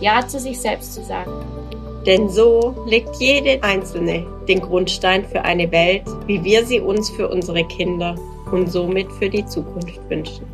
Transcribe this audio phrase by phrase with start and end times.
[0.00, 1.32] Ja zu sich selbst zu sagen.
[2.06, 7.28] Denn so legt jede Einzelne den Grundstein für eine Welt, wie wir sie uns für
[7.28, 8.14] unsere Kinder
[8.52, 10.46] und somit für die Zukunft wünschen.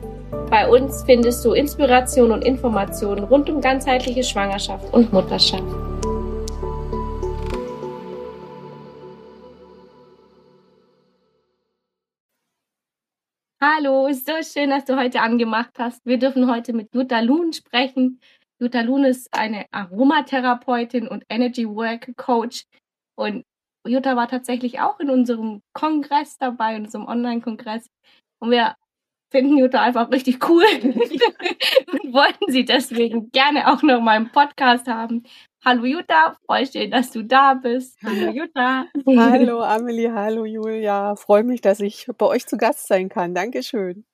[0.50, 5.62] Bei uns findest du Inspiration und Informationen rund um ganzheitliche Schwangerschaft und Mutterschaft.
[13.60, 16.04] Hallo, ist so schön, dass du heute angemacht hast.
[16.04, 18.20] Wir dürfen heute mit Jutta Luhn sprechen.
[18.60, 22.64] Jutta Luhn ist eine Aromatherapeutin und Energy Work Coach.
[23.16, 23.44] Und
[23.86, 27.86] Jutta war tatsächlich auch in unserem Kongress dabei, in unserem Online-Kongress.
[28.40, 28.76] Und wir
[29.30, 34.86] finden Jutta einfach richtig cool und wollten sie deswegen gerne auch noch mal im Podcast
[34.86, 35.24] haben.
[35.64, 37.98] Hallo Jutta, freue schön, dass du da bist.
[38.04, 38.86] Hallo Jutta.
[39.06, 41.16] Hallo Amelie, hallo Julia.
[41.16, 43.34] Freue mich, dass ich bei euch zu Gast sein kann.
[43.34, 44.04] Dankeschön.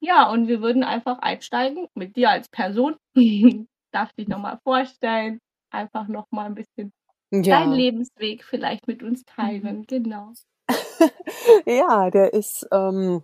[0.00, 2.96] Ja, und wir würden einfach einsteigen mit dir als Person.
[3.92, 6.92] Darf dich nochmal vorstellen, einfach nochmal ein bisschen
[7.30, 7.60] ja.
[7.60, 9.84] deinen Lebensweg vielleicht mit uns teilen.
[9.86, 10.32] Genau.
[11.66, 13.22] ja, der ist ähm,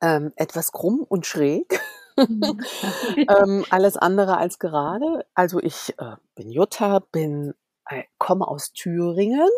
[0.00, 1.80] ähm, etwas krumm und schräg.
[2.16, 2.60] Mhm.
[3.16, 5.26] ähm, alles andere als gerade.
[5.34, 7.54] Also ich äh, bin Jutta, bin
[7.88, 9.48] äh, komme aus Thüringen,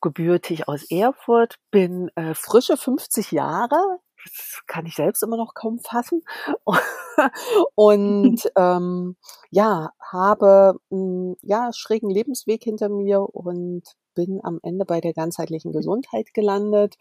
[0.00, 4.00] gebürtig aus Erfurt, bin äh, frische 50 Jahre.
[4.26, 6.22] Das kann ich selbst immer noch kaum fassen.
[7.74, 9.16] und ähm,
[9.50, 13.82] ja, habe mh, hm, ja schrägen Lebensweg hinter mir und
[14.16, 16.96] bin am Ende bei der ganzheitlichen Gesundheit gelandet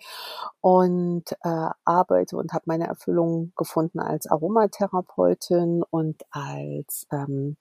[0.61, 7.57] und äh, arbeite und habe meine Erfüllung gefunden als Aromatherapeutin und als ähm,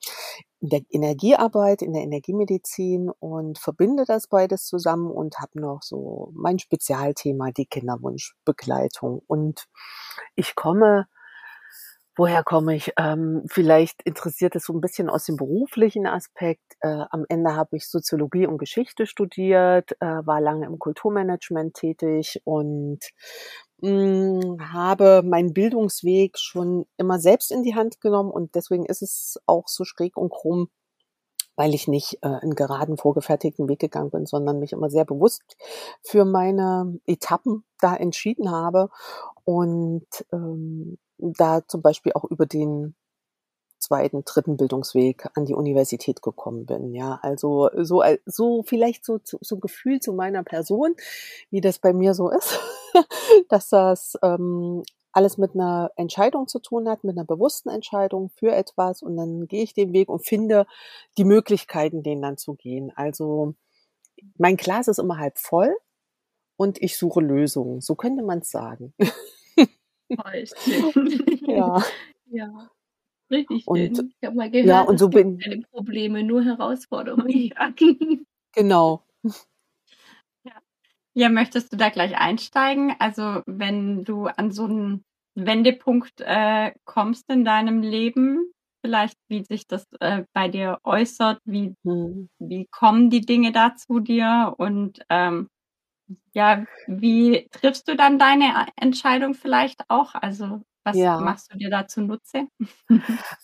[0.61, 6.31] in der Energiearbeit, in der Energiemedizin und verbinde das beides zusammen und habe noch so
[6.35, 9.23] mein Spezialthema, die Kinderwunschbegleitung.
[9.27, 9.67] Und
[10.35, 11.07] ich komme
[12.17, 12.93] woher komme ich?
[12.99, 16.77] Ähm, vielleicht interessiert es so ein bisschen aus dem beruflichen Aspekt.
[16.81, 22.41] Äh, am Ende habe ich Soziologie und Geschichte studiert, äh, war lange im Kulturmanagement tätig
[22.45, 23.01] und
[23.79, 29.03] mh, hm, habe meinen Bildungsweg schon immer selbst in die Hand genommen und deswegen ist
[29.03, 30.69] es auch so schräg und krumm,
[31.57, 35.57] weil ich nicht äh, einen geraden, vorgefertigten Weg gegangen bin, sondern mich immer sehr bewusst
[36.03, 38.89] für meine Etappen da entschieden habe
[39.45, 40.99] und ähm,
[41.33, 42.95] da zum Beispiel auch über den
[43.79, 46.95] zweiten, dritten Bildungsweg an die Universität gekommen bin.
[46.95, 50.95] Ja, also so, so vielleicht so, so ein Gefühl zu meiner Person,
[51.51, 52.59] wie das bei mir so ist,
[53.49, 58.53] dass das ähm, alles mit einer Entscheidung zu tun hat, mit einer bewussten Entscheidung für
[58.53, 60.67] etwas und dann gehe ich den Weg und finde
[61.17, 62.93] die Möglichkeiten, den dann zu gehen.
[62.97, 63.55] Also
[64.37, 65.77] mein Glas ist immer halb voll
[66.57, 67.81] und ich suche Lösungen.
[67.81, 68.95] So könnte man es sagen.
[71.49, 71.83] Ja.
[72.27, 72.71] Ja.
[73.31, 74.15] Richtig und, schön.
[74.21, 77.53] Ich habe mal gehört, ja, und so bin, keine Probleme, nur Herausforderungen.
[78.55, 79.03] genau.
[80.45, 80.53] Ja.
[81.15, 82.95] ja, möchtest du da gleich einsteigen?
[82.99, 85.05] Also wenn du an so einen
[85.35, 88.53] Wendepunkt äh, kommst in deinem Leben,
[88.85, 92.29] vielleicht wie sich das äh, bei dir äußert, wie, hm.
[92.39, 95.49] wie kommen die Dinge da zu dir und ähm,
[96.33, 100.15] ja, wie triffst du dann deine Entscheidung vielleicht auch?
[100.15, 101.19] Also was ja.
[101.19, 102.47] machst du dir da zunutze?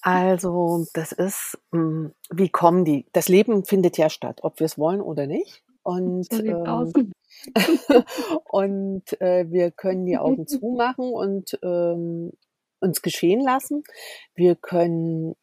[0.02, 3.06] Also das ist, hm, wie kommen die?
[3.12, 5.64] Das Leben findet ja statt, ob wir es wollen oder nicht.
[5.82, 7.12] Und, so ähm,
[8.44, 12.32] und äh, wir können die Augen zumachen und ähm,
[12.80, 13.84] uns geschehen lassen.
[14.34, 15.34] Wir können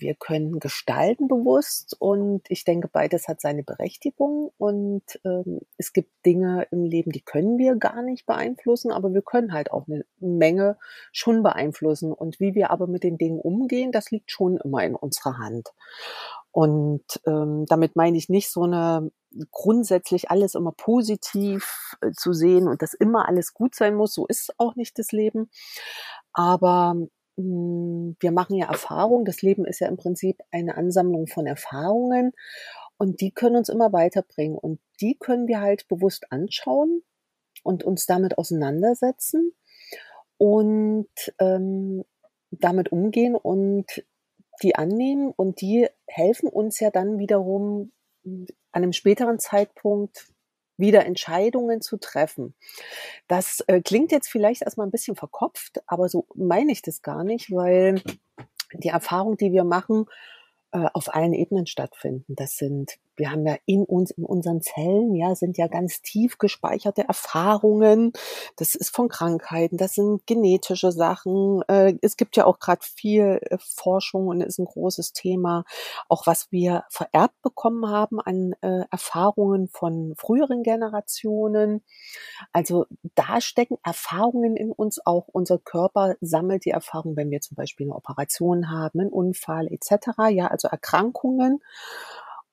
[0.00, 6.10] wir können gestalten bewusst und ich denke, beides hat seine Berechtigung und ähm, es gibt
[6.24, 10.04] Dinge im Leben, die können wir gar nicht beeinflussen, aber wir können halt auch eine
[10.18, 10.78] Menge
[11.12, 14.94] schon beeinflussen und wie wir aber mit den Dingen umgehen, das liegt schon immer in
[14.94, 15.72] unserer Hand.
[16.50, 19.10] Und ähm, damit meine ich nicht so eine
[19.50, 24.14] grundsätzlich alles immer positiv äh, zu sehen und dass immer alles gut sein muss.
[24.14, 25.50] So ist auch nicht das Leben.
[26.34, 26.94] Aber
[27.36, 29.24] wir machen ja Erfahrungen.
[29.24, 32.32] Das Leben ist ja im Prinzip eine Ansammlung von Erfahrungen
[32.98, 37.02] und die können uns immer weiterbringen und die können wir halt bewusst anschauen
[37.62, 39.52] und uns damit auseinandersetzen
[40.36, 41.08] und
[41.38, 42.04] ähm,
[42.50, 44.04] damit umgehen und
[44.62, 47.92] die annehmen und die helfen uns ja dann wiederum
[48.24, 50.32] an einem späteren Zeitpunkt
[50.76, 52.54] wieder Entscheidungen zu treffen.
[53.28, 57.24] Das äh, klingt jetzt vielleicht erstmal ein bisschen verkopft, aber so meine ich das gar
[57.24, 58.02] nicht, weil
[58.72, 60.06] die Erfahrung, die wir machen,
[60.72, 62.34] äh, auf allen Ebenen stattfinden.
[62.34, 66.38] Das sind wir haben ja in uns, in unseren Zellen, ja, sind ja ganz tief
[66.38, 68.12] gespeicherte Erfahrungen.
[68.56, 71.62] Das ist von Krankheiten, das sind genetische Sachen.
[71.68, 75.64] Äh, es gibt ja auch gerade viel äh, Forschung und ist ein großes Thema,
[76.08, 81.84] auch was wir vererbt bekommen haben an äh, Erfahrungen von früheren Generationen.
[82.52, 85.28] Also da stecken Erfahrungen in uns auch.
[85.28, 90.08] Unser Körper sammelt die Erfahrung, wenn wir zum Beispiel eine Operation haben, einen Unfall etc.
[90.30, 91.60] Ja, also Erkrankungen.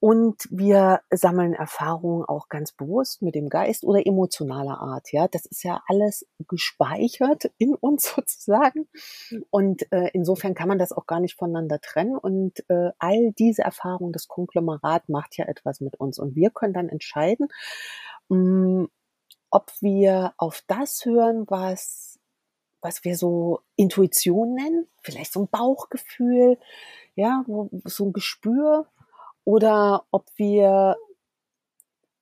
[0.02, 5.12] Und wir sammeln Erfahrungen auch ganz bewusst mit dem Geist oder emotionaler Art.
[5.12, 8.88] Ja, das ist ja alles gespeichert in uns sozusagen.
[9.50, 12.18] Und äh, insofern kann man das auch gar nicht voneinander trennen.
[12.18, 16.18] Und äh, all diese Erfahrungen, das Konglomerat macht ja etwas mit uns.
[16.18, 17.50] Und wir können dann entscheiden,
[18.30, 18.90] mh, hm,
[19.52, 22.20] ob wir auf das hören, was,
[22.82, 26.58] was wir so Intuition nennen, vielleicht so ein Bauchgefühl,
[27.16, 27.44] ja,
[27.84, 28.88] so ein Gespür,
[29.50, 30.96] oder ob wir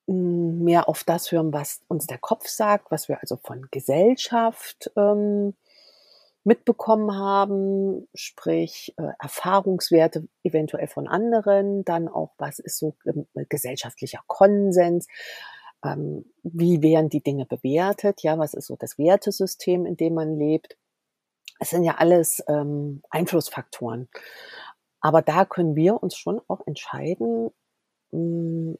[0.06, 4.90] hm, mehr auf das hören, was uns der Kopf sagt, was wir also von Gesellschaft
[4.96, 5.54] ähm,
[6.44, 14.22] mitbekommen haben, sprich äh, Erfahrungswerte eventuell von anderen, dann auch, was ist so äh, gesellschaftlicher
[14.26, 15.06] Konsens,
[15.84, 20.38] ähm, wie werden die Dinge bewertet, ja, was ist so das Wertesystem, in dem man
[20.38, 20.78] lebt.
[21.60, 24.08] Es sind ja alles ähm, Einflussfaktoren.
[25.00, 27.50] Aber da können wir uns schon auch entscheiden,
[28.10, 28.78] hm,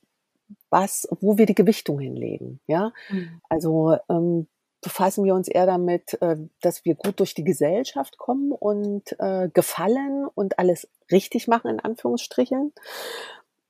[0.70, 2.60] was, wo wir die Gewichtung hinlegen.
[2.66, 3.40] Ja, mhm.
[3.48, 4.46] also ähm,
[4.80, 9.48] befassen wir uns eher damit, äh, dass wir gut durch die Gesellschaft kommen und äh,
[9.52, 12.72] gefallen und alles richtig machen in Anführungsstrichen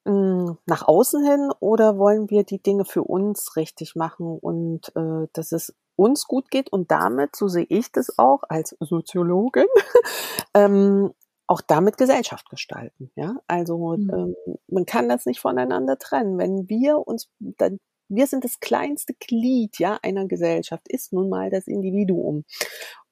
[0.04, 5.28] hm, nach außen hin oder wollen wir die Dinge für uns richtig machen und äh,
[5.32, 9.66] dass es uns gut geht und damit, so sehe ich das auch als Soziologin,
[10.54, 11.12] ähm,
[11.48, 13.10] auch damit Gesellschaft gestalten.
[13.16, 14.10] Ja, also mhm.
[14.46, 16.38] ähm, man kann das nicht voneinander trennen.
[16.38, 21.50] Wenn wir uns, dann, wir sind das kleinste Glied ja einer Gesellschaft, ist nun mal
[21.50, 22.44] das Individuum.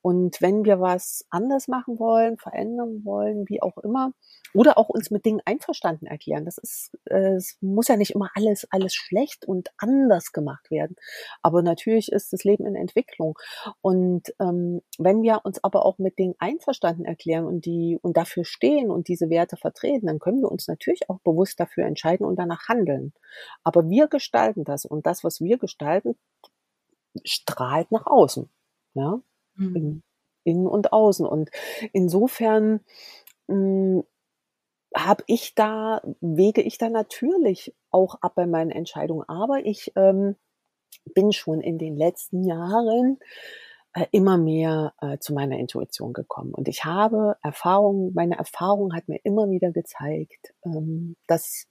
[0.02, 4.12] Und wenn wir was anders machen wollen, verändern wollen, wie auch immer,
[4.56, 8.30] oder auch uns mit Dingen einverstanden erklären, das ist, äh, es muss ja nicht immer
[8.34, 10.96] alles, alles schlecht und anders gemacht werden.
[11.42, 13.38] Aber natürlich ist das Leben in Entwicklung.
[13.82, 18.46] Und ähm, wenn wir uns aber auch mit Dingen einverstanden erklären und die und dafür
[18.46, 22.36] stehen und diese Werte vertreten, dann können wir uns natürlich auch bewusst dafür entscheiden und
[22.36, 23.12] danach handeln.
[23.62, 26.16] Aber wir gestalten das und das, was wir gestalten,
[27.24, 28.48] strahlt nach außen.
[28.94, 29.20] Ja,
[29.56, 30.02] mhm.
[30.44, 31.26] innen und außen.
[31.26, 31.50] Und
[31.92, 32.80] insofern
[33.48, 34.02] hm,
[34.96, 39.28] habe ich da, wege ich da natürlich auch ab bei meinen Entscheidungen.
[39.28, 40.36] Aber ich ähm,
[41.14, 43.18] bin schon in den letzten Jahren
[43.92, 46.52] äh, immer mehr äh, zu meiner Intuition gekommen.
[46.54, 51.66] Und ich habe Erfahrungen, meine Erfahrung hat mir immer wieder gezeigt, ähm, dass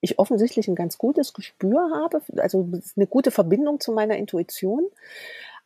[0.00, 4.86] ich offensichtlich ein ganz gutes Gespür habe, also eine gute Verbindung zu meiner Intuition.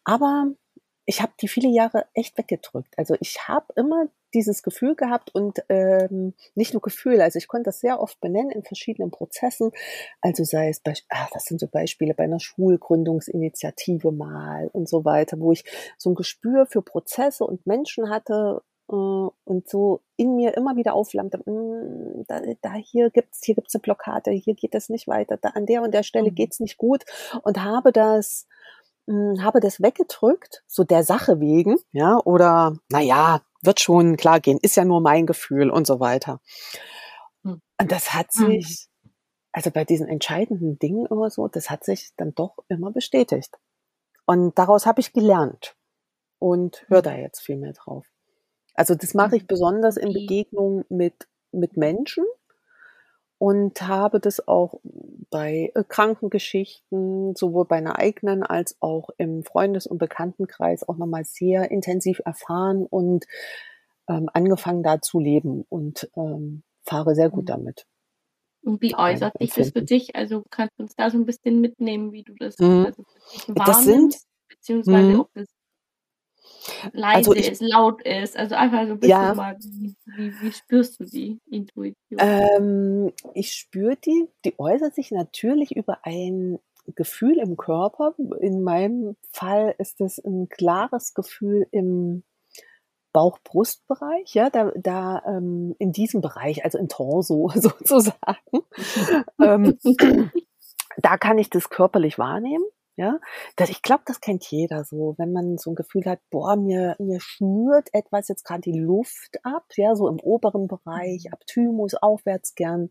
[0.05, 0.47] Aber
[1.05, 2.95] ich habe die viele Jahre echt weggedrückt.
[2.97, 7.65] Also ich habe immer dieses Gefühl gehabt und ähm, nicht nur Gefühl, also ich konnte
[7.65, 9.71] das sehr oft benennen in verschiedenen Prozessen.
[10.21, 15.05] Also sei es bei, ach, das sind so Beispiele bei einer Schulgründungsinitiative mal und so
[15.05, 15.65] weiter, wo ich
[15.99, 20.95] so ein Gespür für Prozesse und Menschen hatte äh, und so in mir immer wieder
[20.95, 25.37] aufflammte, mm, da, da hier gibt's hier gibt's eine Blockade, hier geht es nicht weiter,
[25.37, 26.35] da an der und der Stelle mhm.
[26.35, 27.05] geht's nicht gut
[27.43, 28.47] und habe das
[29.09, 34.59] hm, habe das weggedrückt, so der Sache wegen, ja, oder naja, wird schon klar gehen,
[34.61, 36.41] ist ja nur mein Gefühl und so weiter.
[37.45, 37.61] Hm.
[37.81, 38.61] Und das hat hm.
[38.61, 38.89] sich,
[39.53, 43.59] also bei diesen entscheidenden Dingen immer so, das hat sich dann doch immer bestätigt.
[44.27, 45.77] Und daraus habe ich gelernt
[46.39, 48.07] und höre da jetzt viel mehr drauf.
[48.75, 52.25] Also das mache ich besonders in Begegnung mit, mit Menschen,
[53.43, 54.79] und habe das auch
[55.29, 61.25] bei äh, Krankengeschichten, sowohl bei einer eigenen als auch im Freundes- und Bekanntenkreis auch nochmal
[61.25, 63.27] sehr intensiv erfahren und
[64.07, 67.47] ähm, angefangen da zu leben und ähm, fahre sehr gut mhm.
[67.47, 67.87] damit.
[68.63, 70.15] Und wie äußert sich das für dich?
[70.15, 72.87] Also kannst du uns da so ein bisschen mitnehmen, wie du das, mhm.
[72.87, 74.17] also dich wahrnimmst, das sind,
[74.51, 75.21] beziehungsweise mhm.
[75.21, 75.49] ob das
[76.93, 78.37] leise also ich, ist, laut ist.
[78.37, 82.19] Also einfach so ein bisschen ja, mal, wie, wie, wie, spürst du die Intuition?
[82.19, 86.59] Ähm, ich spüre die, die äußert sich natürlich über ein
[86.95, 88.15] Gefühl im Körper.
[88.41, 92.25] In meinem Fall ist es ein klares Gefühl im,
[93.13, 98.17] Bauch-Brust-Bereich, ja, da, da ähm, in diesem Bereich, also im Torso sozusagen,
[99.41, 99.79] ähm,
[100.99, 102.65] da kann ich das körperlich wahrnehmen.
[102.97, 103.19] Ja,
[103.57, 106.95] das, ich glaube, das kennt jeder so, wenn man so ein Gefühl hat, boah, mir,
[106.99, 111.95] mir schnürt etwas jetzt gerade die Luft ab, ja, so im oberen Bereich, ab Thymus
[111.95, 112.91] aufwärts gern.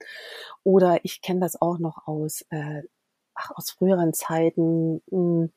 [0.63, 2.81] Oder ich kenne das auch noch aus, äh,
[3.35, 5.01] ach, aus früheren Zeiten.
[5.11, 5.53] Mh, hm,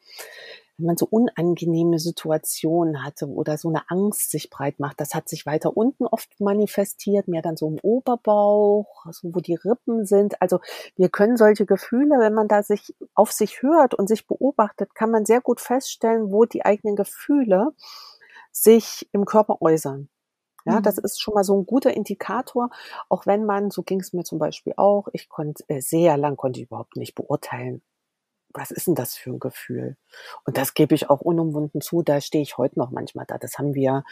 [0.76, 5.28] wenn man so unangenehme Situationen hatte oder so eine Angst sich breit macht, das hat
[5.28, 10.40] sich weiter unten oft manifestiert, mehr dann so im Oberbauch, so wo die Rippen sind.
[10.42, 10.60] Also
[10.96, 15.10] wir können solche Gefühle, wenn man da sich auf sich hört und sich beobachtet, kann
[15.10, 17.72] man sehr gut feststellen, wo die eigenen Gefühle
[18.50, 20.08] sich im Körper äußern.
[20.66, 21.04] Ja, das mhm.
[21.04, 22.70] ist schon mal so ein guter Indikator,
[23.08, 26.36] auch wenn man, so ging es mir zum Beispiel auch, ich konnte äh, sehr lang
[26.36, 27.82] konnte ich überhaupt nicht beurteilen,
[28.54, 29.96] was ist denn das für ein Gefühl?
[30.46, 33.36] Und das gebe ich auch unumwunden zu, da stehe ich heute noch manchmal da.
[33.36, 34.04] Das haben wir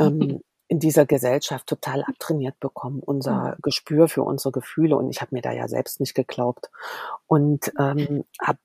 [0.00, 3.62] ähm, in dieser Gesellschaft total abtrainiert bekommen, unser mhm.
[3.62, 4.96] Gespür für unsere Gefühle.
[4.96, 6.70] Und ich habe mir da ja selbst nicht geglaubt.
[7.26, 8.58] Und ähm, habe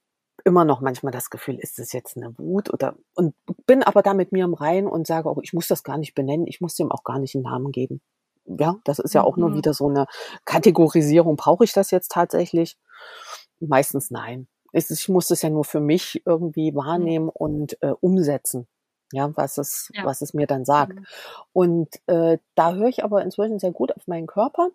[0.46, 3.34] immer noch manchmal das Gefühl, ist das jetzt eine Wut oder und
[3.66, 6.16] bin aber da mit mir im Rein und sage auch, ich muss das gar nicht
[6.16, 8.02] benennen, ich muss dem auch gar nicht einen Namen geben.
[8.46, 9.42] Ja, das ist ja auch mhm.
[9.42, 10.06] nur wieder so eine
[10.44, 11.38] Kategorisierung.
[11.38, 12.78] Brauche ich das jetzt tatsächlich?
[13.62, 18.68] Meistens nein ich muss es ja nur für mich irgendwie wahrnehmen und äh, umsetzen.
[19.12, 20.06] Ja, was es, ja.
[20.06, 20.96] was es mir dann sagt.
[20.96, 21.06] Mhm.
[21.54, 24.70] Und äh, da höre ich aber inzwischen sehr gut auf meinen Körper,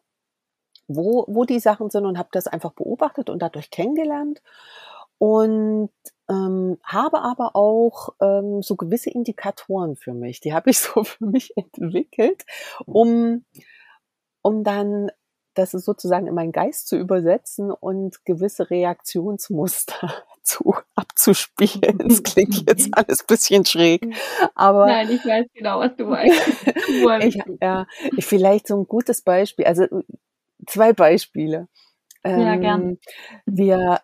[0.86, 4.40] wo, wo die Sachen sind und habe das einfach beobachtet und dadurch kennengelernt.
[5.18, 5.90] Und
[6.30, 10.38] ähm, habe aber auch ähm, so gewisse Indikatoren für mich.
[10.40, 12.44] Die habe ich so für mich entwickelt,
[12.86, 13.44] um,
[14.42, 15.10] um dann
[15.58, 21.98] das ist sozusagen in meinen Geist zu übersetzen und gewisse Reaktionsmuster zu abzuspielen.
[22.08, 24.06] Das klingt jetzt alles bisschen schräg,
[24.54, 26.40] aber nein, ich weiß genau, was du meinst.
[27.22, 27.86] ich, ja,
[28.16, 29.84] ich vielleicht so ein gutes Beispiel, also
[30.66, 31.68] zwei Beispiele.
[32.24, 32.98] Ja, ähm, gern.
[33.46, 34.00] Wir,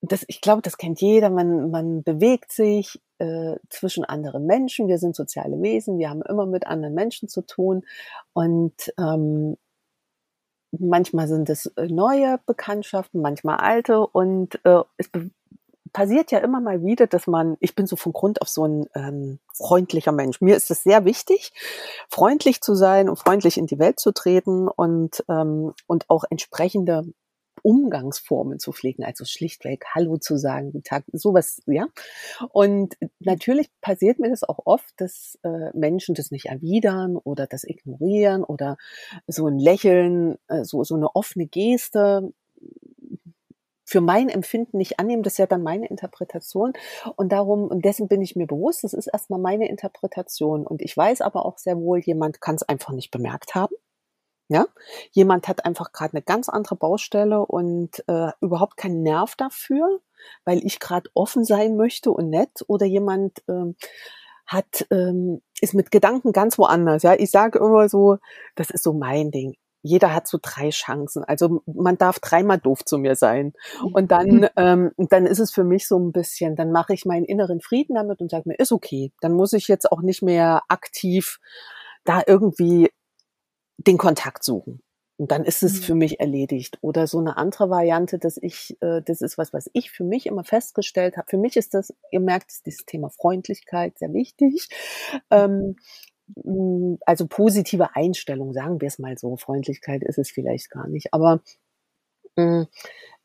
[0.00, 1.30] das, ich glaube, das kennt jeder.
[1.30, 4.88] Man, man bewegt sich äh, zwischen anderen Menschen.
[4.88, 5.98] Wir sind soziale Wesen.
[5.98, 7.84] Wir haben immer mit anderen Menschen zu tun
[8.32, 9.56] und ähm,
[10.78, 15.10] Manchmal sind es äh, neue Bekanntschaften, manchmal alte und äh, es
[15.92, 18.86] passiert ja immer mal wieder, dass man, ich bin so von Grund auf so ein
[18.94, 20.40] ähm, freundlicher Mensch.
[20.40, 21.52] Mir ist es sehr wichtig,
[22.08, 27.04] freundlich zu sein und freundlich in die Welt zu treten und, ähm, und auch entsprechende
[27.62, 31.86] Umgangsformen zu pflegen, also schlichtweg Hallo zu sagen, guten Tag, sowas, ja.
[32.50, 37.64] Und natürlich passiert mir das auch oft, dass äh, Menschen das nicht erwidern oder das
[37.64, 38.76] ignorieren oder
[39.26, 42.32] so ein Lächeln, äh, so, so eine offene Geste
[43.90, 46.74] für mein Empfinden nicht annehmen, das ist ja dann meine Interpretation.
[47.16, 50.64] Und darum, und dessen bin ich mir bewusst, das ist erstmal meine Interpretation.
[50.64, 53.74] Und ich weiß aber auch sehr wohl, jemand kann es einfach nicht bemerkt haben.
[54.52, 54.66] Ja,
[55.12, 60.00] jemand hat einfach gerade eine ganz andere Baustelle und äh, überhaupt keinen Nerv dafür,
[60.44, 62.64] weil ich gerade offen sein möchte und nett.
[62.66, 63.76] Oder jemand ähm,
[64.46, 67.04] hat ähm, ist mit Gedanken ganz woanders.
[67.04, 68.16] Ja, ich sage immer so,
[68.56, 69.54] das ist so mein Ding.
[69.82, 71.22] Jeder hat so drei Chancen.
[71.22, 73.52] Also man darf dreimal doof zu mir sein.
[73.92, 74.48] Und dann, mhm.
[74.56, 77.94] ähm, dann ist es für mich so ein bisschen, dann mache ich meinen inneren Frieden
[77.94, 79.12] damit und sage mir, ist okay.
[79.20, 81.38] Dann muss ich jetzt auch nicht mehr aktiv
[82.04, 82.90] da irgendwie
[83.86, 84.82] den Kontakt suchen.
[85.16, 85.82] Und dann ist es mhm.
[85.82, 86.78] für mich erledigt.
[86.80, 90.24] Oder so eine andere Variante, dass ich, äh, das ist was, was ich für mich
[90.24, 91.28] immer festgestellt habe.
[91.28, 94.68] Für mich ist das, ihr merkt, ist dieses Thema Freundlichkeit sehr wichtig.
[95.30, 95.76] Ähm,
[97.04, 99.36] also positive Einstellung, sagen wir es mal so.
[99.36, 101.12] Freundlichkeit ist es vielleicht gar nicht.
[101.12, 101.42] Aber
[102.36, 102.68] mh,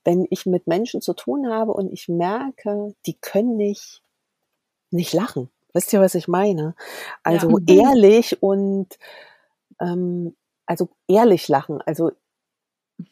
[0.04, 4.04] wenn ich mit Menschen zu tun habe und ich merke, die können nicht,
[4.92, 5.50] nicht lachen.
[5.74, 6.76] Wisst ihr, was ich meine?
[7.24, 7.90] Also ja.
[7.90, 8.98] ehrlich und
[9.80, 10.36] ähm,
[10.66, 11.82] also ehrlich lachen.
[11.82, 12.12] Also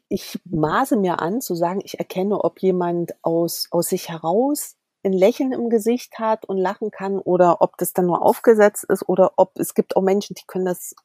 [0.08, 5.14] ich maße mir an zu sagen, ich erkenne, ob jemand aus, aus sich heraus ein
[5.14, 9.34] Lächeln im Gesicht hat und lachen kann oder ob das dann nur aufgesetzt ist oder
[9.36, 10.96] ob es gibt auch Menschen, die können das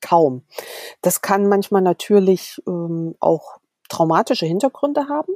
[0.00, 0.44] kaum.
[1.02, 5.34] Das kann manchmal natürlich ähm, auch traumatische Hintergründe haben.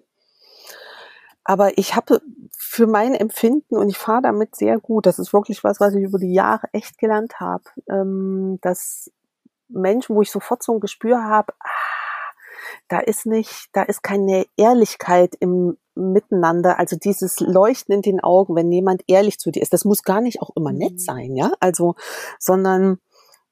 [1.44, 2.22] Aber ich habe
[2.56, 5.06] für mein Empfinden und ich fahre damit sehr gut.
[5.06, 9.10] Das ist wirklich was, was ich über die Jahre echt gelernt habe, ähm, dass
[9.72, 11.68] Menschen, wo ich sofort so ein Gespür habe, ah,
[12.88, 18.56] da ist nicht, da ist keine Ehrlichkeit im Miteinander, also dieses Leuchten in den Augen,
[18.56, 20.98] wenn jemand ehrlich zu dir ist, das muss gar nicht auch immer nett mhm.
[20.98, 21.94] sein, ja, also,
[22.38, 22.98] sondern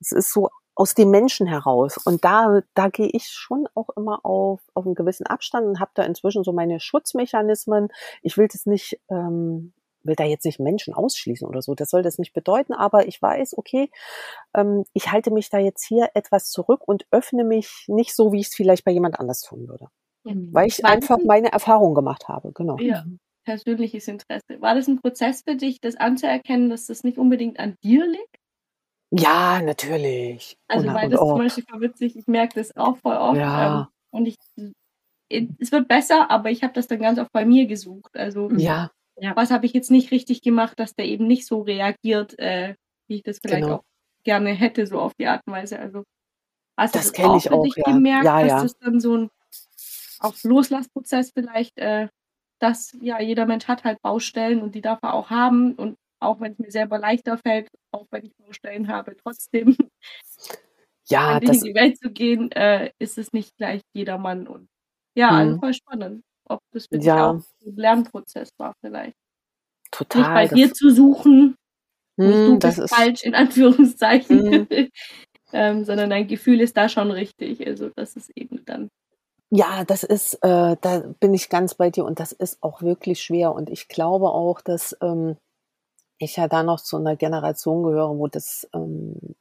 [0.01, 1.99] es ist so aus dem Menschen heraus.
[2.07, 5.91] Und da, da gehe ich schon auch immer auf, auf einen gewissen Abstand und habe
[5.95, 7.89] da inzwischen so meine Schutzmechanismen.
[8.23, 11.75] Ich will das nicht ähm, will da jetzt nicht Menschen ausschließen oder so.
[11.75, 13.91] Das soll das nicht bedeuten, aber ich weiß, okay,
[14.55, 18.41] ähm, ich halte mich da jetzt hier etwas zurück und öffne mich nicht so, wie
[18.41, 19.89] ich es vielleicht bei jemand anders tun würde.
[20.25, 20.49] Mhm.
[20.53, 22.79] Weil ich einfach meine Erfahrung gemacht habe, genau.
[22.79, 23.05] Ja,
[23.45, 24.61] persönliches Interesse.
[24.61, 28.37] War das ein Prozess für dich, das anzuerkennen, dass das nicht unbedingt an dir liegt?
[29.11, 30.57] Ja, natürlich.
[30.69, 33.39] Also, und, weil und das zum Beispiel verwitzig, ich merke das auch voll oft.
[33.39, 33.81] Ja.
[33.81, 34.37] Ähm, und ich,
[35.29, 38.17] es wird besser, aber ich habe das dann ganz oft bei mir gesucht.
[38.17, 38.91] Also, ja.
[39.21, 42.75] Ja was habe ich jetzt nicht richtig gemacht, dass der eben nicht so reagiert, äh,
[43.09, 43.77] wie ich das vielleicht genau.
[43.77, 43.85] auch
[44.25, 45.79] gerne hätte, so auf die Art und Weise.
[45.79, 46.05] Also,
[46.77, 47.85] hast das kenne ich auch, ja.
[47.85, 49.31] gemerkt, ja, dass das dann so ein
[50.21, 52.09] auch Loslassprozess vielleicht, äh,
[52.59, 56.41] dass ja jeder Mensch hat halt Baustellen und die darf er auch haben und auch
[56.41, 59.77] wenn es mir selber leichter fällt, auch wenn ich Baustellen habe, trotzdem
[61.09, 64.69] ja, in die Welt zu gehen, äh, ist es nicht gleich jedermann und
[65.17, 67.33] ja, also voll spannend, ob das für ja.
[67.33, 69.17] dich auch ein Lernprozess war vielleicht.
[69.91, 70.21] Total.
[70.21, 71.57] Nicht bei dir zu suchen,
[72.19, 74.69] hm, du bist falsch in Anführungszeichen, hm.
[75.53, 77.67] ähm, sondern dein Gefühl ist da schon richtig.
[77.67, 78.89] Also das ist eben dann
[79.53, 83.21] ja, das ist, äh, da bin ich ganz bei dir und das ist auch wirklich
[83.21, 83.53] schwer.
[83.53, 85.37] Und ich glaube auch, dass ähm,
[86.19, 89.35] ich ja da noch zu einer Generation gehöre, wo das ähm,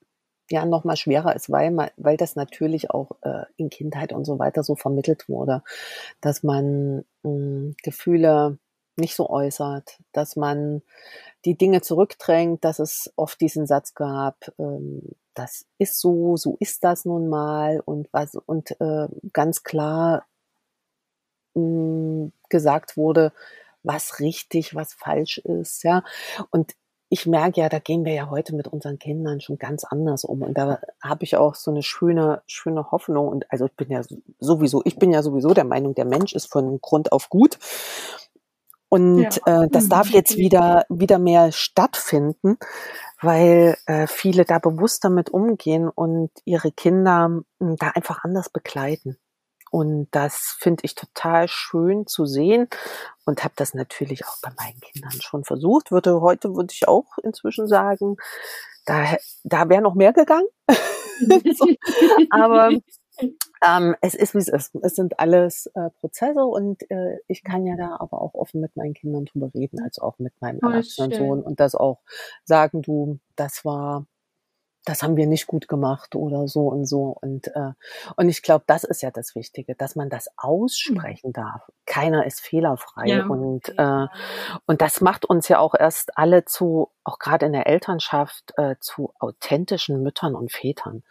[0.52, 4.40] ja noch mal schwerer ist, weil weil das natürlich auch äh, in Kindheit und so
[4.40, 5.64] weiter so vermittelt wurde,
[6.22, 8.58] dass man mh, hm, Gefühle
[8.98, 10.82] nicht so äußert, dass man
[11.46, 15.02] die Dinge zurückdrängt, dass es oft diesen Satz gab, ähm,
[15.34, 20.26] das ist so, so ist das nun mal und was und äh, ganz klar
[21.56, 23.32] mh, hm, gesagt wurde,
[23.84, 26.04] was richtig, was falsch ist, ja.
[26.52, 26.76] Und
[27.10, 30.44] ich merke ja, da gehen wir ja heute mit unseren Kindern schon ganz anders um.
[30.44, 33.28] Und da habe ich auch so eine schöne, schöne Hoffnung.
[33.28, 34.02] Und also ich bin ja
[34.40, 37.58] sowieso, ich bin ja sowieso der Meinung, der Mensch ist von Grund auf gut.
[38.90, 39.64] Und ja.
[39.64, 39.90] äh, das mhm.
[39.90, 42.58] darf jetzt wieder, wieder mehr stattfinden,
[43.22, 48.50] weil äh, viele da bewusst damit umgehen und ihre Kinder mh, hm, da einfach anders
[48.50, 49.18] begleiten.
[49.72, 52.68] Und das finde ich total schön zu sehen
[53.26, 55.92] und habe das natürlich auch bei meinen Kindern schon versucht.
[55.92, 58.18] Würde heute würde ich auch inzwischen sagen,
[58.86, 60.48] da da wäre noch mehr gegangen.
[61.56, 61.68] so.
[62.32, 62.72] Aber
[63.66, 64.76] ähm, es ist, wie es ist.
[64.82, 68.76] Es sind alles äh, Prozesse und äh, ich kann ja da aber auch offen mit
[68.76, 72.00] meinen Kindern drüber reden, als auch mit meinem erwachsenen Sohn und das auch
[72.46, 74.06] sagen, du, das war,
[74.90, 77.18] das haben wir nicht gut gemacht oder so und so.
[77.22, 77.74] Und, äh,
[78.16, 81.62] und ich glaube, das ist ja das Wichtige, dass man das aussprechen darf.
[81.86, 83.08] Keiner ist fehlerfrei.
[83.08, 83.26] Ja.
[83.26, 84.08] Und, äh,
[84.66, 88.76] und das macht uns ja auch erst alle zu, auch gerade in der Elternschaft, äh,
[88.80, 91.04] zu authentischen Müttern und Vätern.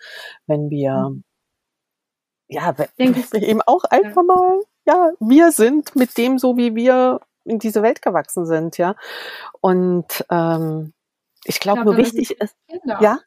[0.47, 1.25] Wenn wir, mhm
[2.49, 7.21] ja, denke ich eben auch einfach mal, ja, wir sind mit dem so, wie wir
[7.45, 8.97] in diese Welt gewachsen sind, ja.
[9.61, 10.93] Und ähm,
[11.45, 12.99] ich glaube, nur wichtig ist, Kinder.
[13.01, 13.19] ja.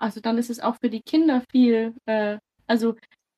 [0.00, 2.96] Also dann ist es auch für die Kinder viel, äh, also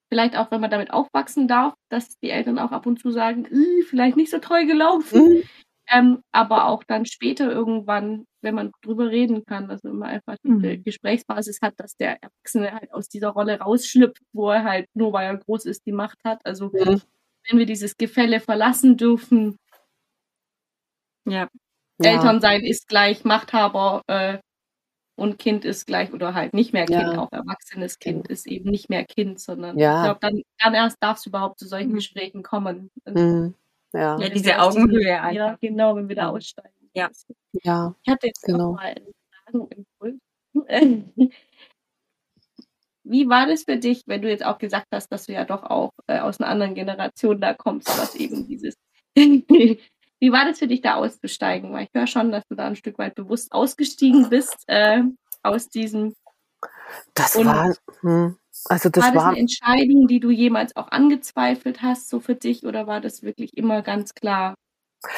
[0.08, 3.46] vielleicht auch, wenn man damit aufwachsen darf, dass die Eltern auch ab und zu sagen,
[3.88, 5.20] vielleicht nicht so toll gelaufen.
[5.20, 5.42] Mhm.
[5.90, 10.76] Ähm, aber auch dann später irgendwann, wenn man drüber reden kann, also man einfach diese
[10.76, 10.84] mhm.
[10.84, 15.26] Gesprächsbasis hat, dass der Erwachsene halt aus dieser Rolle rausschlüpft, wo er halt nur weil
[15.26, 16.40] er groß ist, die Macht hat.
[16.46, 17.00] Also mhm.
[17.48, 19.56] wenn wir dieses Gefälle verlassen dürfen,
[21.24, 21.48] ja,
[22.00, 22.12] ja.
[22.12, 24.38] Eltern sein ist gleich Machthaber äh,
[25.14, 27.18] und Kind ist gleich oder halt nicht mehr Kind, ja.
[27.18, 30.00] auch erwachsenes Kind ist eben nicht mehr Kind, sondern ja.
[30.00, 31.96] ich glaube, dann, dann erst darf es überhaupt zu solchen mhm.
[31.96, 32.90] Gesprächen kommen.
[33.06, 33.54] Mhm.
[33.92, 35.34] Ja, ja diese Augenhöhe einfach.
[35.34, 36.74] Ja, genau, wenn wir da aussteigen.
[36.94, 37.10] Ja.
[37.62, 38.72] ja ich hatte jetzt genau.
[38.72, 38.94] noch mal
[39.46, 40.20] einen Impuls.
[43.04, 45.64] Wie war das für dich, wenn du jetzt auch gesagt hast, dass du ja doch
[45.64, 48.76] auch äh, aus einer anderen Generation da kommst, was eben dieses.
[50.22, 51.72] Wie war das für dich, da auszusteigen?
[51.72, 55.02] Weil ich höre schon, dass du da ein Stück weit bewusst ausgestiegen bist äh,
[55.42, 56.14] aus diesem.
[57.14, 57.74] Das war.
[58.02, 62.20] Hm, also das war das war eine Entscheidung, die du jemals auch angezweifelt hast, so
[62.20, 64.54] für dich, oder war das wirklich immer ganz klar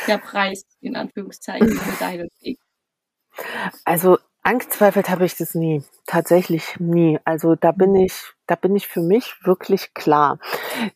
[0.06, 2.58] der Preis, in Anführungszeichen, für deinen Weg?
[3.84, 7.18] Also angezweifelt habe ich das nie, tatsächlich nie.
[7.24, 8.12] Also da bin ich,
[8.46, 10.38] da bin ich für mich wirklich klar.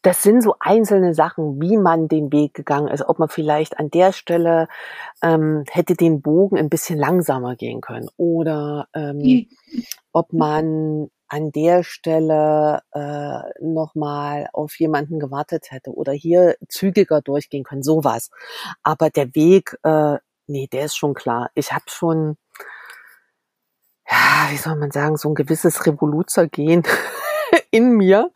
[0.03, 3.91] Das sind so einzelne Sachen, wie man den Weg gegangen ist, ob man vielleicht an
[3.91, 4.69] der Stelle
[5.23, 9.47] ähm, hätte den Bogen ein bisschen langsamer gehen können oder ähm,
[10.13, 17.65] ob man an der Stelle äh, nochmal auf jemanden gewartet hätte oder hier zügiger durchgehen
[17.65, 18.31] können, sowas.
[18.83, 21.51] Aber der Weg, äh, nee, der ist schon klar.
[21.55, 22.37] Ich habe schon,
[24.51, 26.83] wie soll man sagen, so ein gewisses Revoluzergehen
[27.71, 28.31] in mir.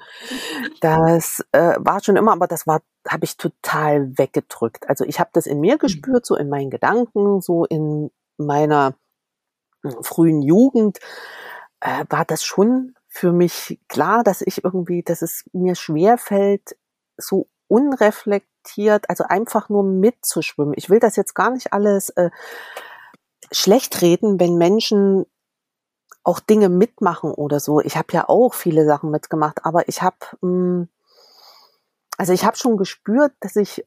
[0.80, 4.88] Das äh, war schon immer, aber das war, habe ich total weggedrückt.
[4.88, 8.94] Also ich habe das in mir gespürt, so in meinen Gedanken, so in meiner
[9.82, 10.98] hm, frühen Jugend
[11.80, 16.76] äh, war das schon für mich klar, dass ich irgendwie, dass es mir schwer fällt,
[17.18, 20.74] so unreflektiert, also einfach nur mitzuschwimmen.
[20.76, 22.30] Ich will das jetzt gar nicht alles äh,
[23.50, 25.26] schlecht reden, wenn Menschen
[26.24, 27.80] auch Dinge mitmachen oder so.
[27.80, 30.88] Ich habe ja auch viele Sachen mitgemacht, aber ich habe, hm,
[32.16, 33.84] also ich habe schon gespürt, dass ich,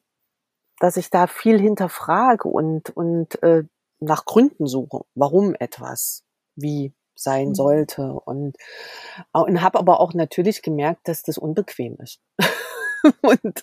[0.78, 3.64] dass ich da viel hinterfrage und und äh,
[4.00, 7.54] nach Gründen suche, warum etwas wie sein mhm.
[7.54, 8.56] sollte und
[9.32, 12.20] und habe aber auch natürlich gemerkt, dass das unbequem ist.
[13.22, 13.62] und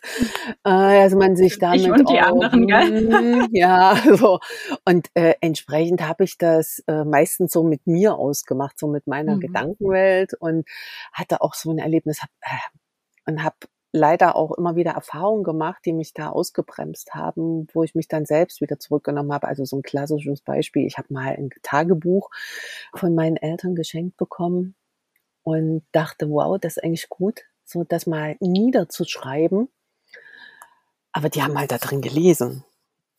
[0.64, 3.12] äh, also man sich damit ich und die auch, anderen, gell?
[3.12, 4.40] Hm, ja, so
[4.86, 9.36] und äh, entsprechend habe ich das äh, meistens so mit mir ausgemacht, so mit meiner
[9.36, 9.42] mhm.
[9.42, 10.68] Gedankenwelt und
[11.12, 13.56] hatte auch so ein Erlebnis hab, äh, und habe
[13.94, 18.26] leider auch immer wieder Erfahrungen gemacht, die mich da ausgebremst haben, wo ich mich dann
[18.26, 19.48] selbst wieder zurückgenommen habe.
[19.48, 22.32] Also so ein klassisches Beispiel, ich habe mal ein Tagebuch
[22.96, 24.76] von meinen Eltern geschenkt bekommen
[25.44, 29.70] und dachte, wow, das ist eigentlich gut, so das mal niederzuschreiben.
[31.12, 32.64] Aber die haben halt da drin gelesen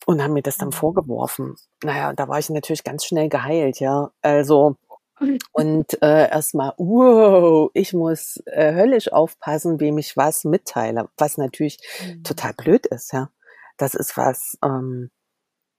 [0.05, 0.73] und haben mir das dann mhm.
[0.73, 1.55] vorgeworfen.
[1.83, 4.11] Naja, da war ich natürlich ganz schnell geheilt, ja.
[4.21, 4.77] Also
[5.53, 11.79] und äh, erstmal, wow, ich muss äh, höllisch aufpassen, wem ich was mitteile, was natürlich
[12.05, 12.23] mhm.
[12.23, 13.29] total blöd ist, ja.
[13.77, 15.09] Das ist was, ähm,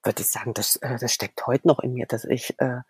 [0.07, 2.81] würde ich sagen, das, äh, das steckt heute noch in mir, dass ich äh,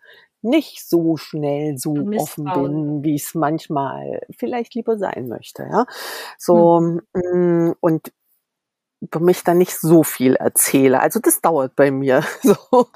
[0.41, 5.85] nicht so schnell so offen bin, wie ich es manchmal vielleicht lieber sein möchte, ja.
[6.37, 7.75] So mhm.
[7.79, 8.13] und
[9.01, 10.99] über mich dann nicht so viel erzähle.
[10.99, 12.87] Also das dauert bei mir so,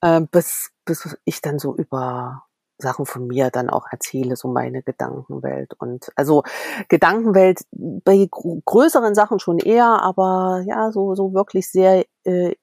[0.00, 2.44] äh, bis, bis ich dann so über
[2.80, 5.74] Sachen von mir dann auch erzähle, so meine Gedankenwelt.
[5.78, 6.44] Und also
[6.88, 12.54] Gedankenwelt bei größeren Sachen schon eher, aber ja, so, so wirklich sehr äh,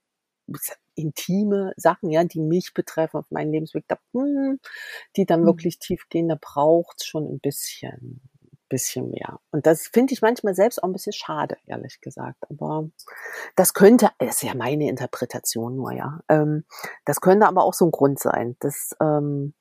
[0.95, 4.60] intime Sachen, ja, die mich betreffen auf meinen Lebensweg, da, hm,
[5.15, 5.47] die dann mhm.
[5.47, 8.21] wirklich tief gehen, da braucht schon ein bisschen,
[8.69, 9.39] bisschen mehr.
[9.51, 12.43] Und das finde ich manchmal selbst auch ein bisschen schade, ehrlich gesagt.
[12.49, 12.89] Aber
[13.55, 16.19] das könnte, ist ja meine Interpretation nur, ja.
[16.29, 16.65] Ähm,
[17.05, 19.53] das könnte aber auch so ein Grund sein, dass ähm,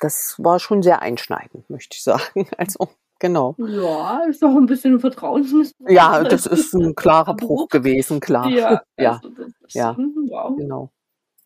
[0.00, 2.48] das war schon sehr einschneidend, möchte ich sagen.
[2.56, 2.88] Also,
[3.20, 3.54] genau.
[3.58, 5.88] Ja, ist doch ein bisschen Vertrauensmissbrauch.
[5.88, 8.48] Ja, das ist ein klarer Bruch gewesen, klar.
[8.48, 9.20] Ja, ja.
[9.22, 9.96] Also ist, ja.
[9.96, 10.56] Wow.
[10.56, 10.90] genau.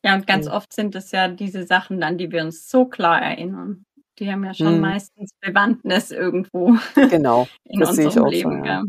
[0.03, 3.21] Ja, und ganz oft sind es ja diese Sachen dann, die wir uns so klar
[3.21, 3.85] erinnern.
[4.19, 4.81] Die haben ja schon hm.
[4.81, 6.77] meistens Bewandtnis irgendwo.
[7.11, 7.49] Genau.
[7.65, 8.61] in das unserem sehe ich auch Leben.
[8.61, 8.85] So, ja.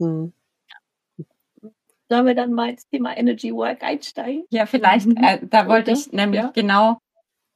[0.00, 0.32] Hm.
[2.08, 4.44] Sollen wir dann mal ins Thema Energy Work einsteigen?
[4.50, 5.06] Ja, vielleicht.
[5.16, 6.50] Äh, da wollte ich nämlich ja.
[6.52, 6.98] genau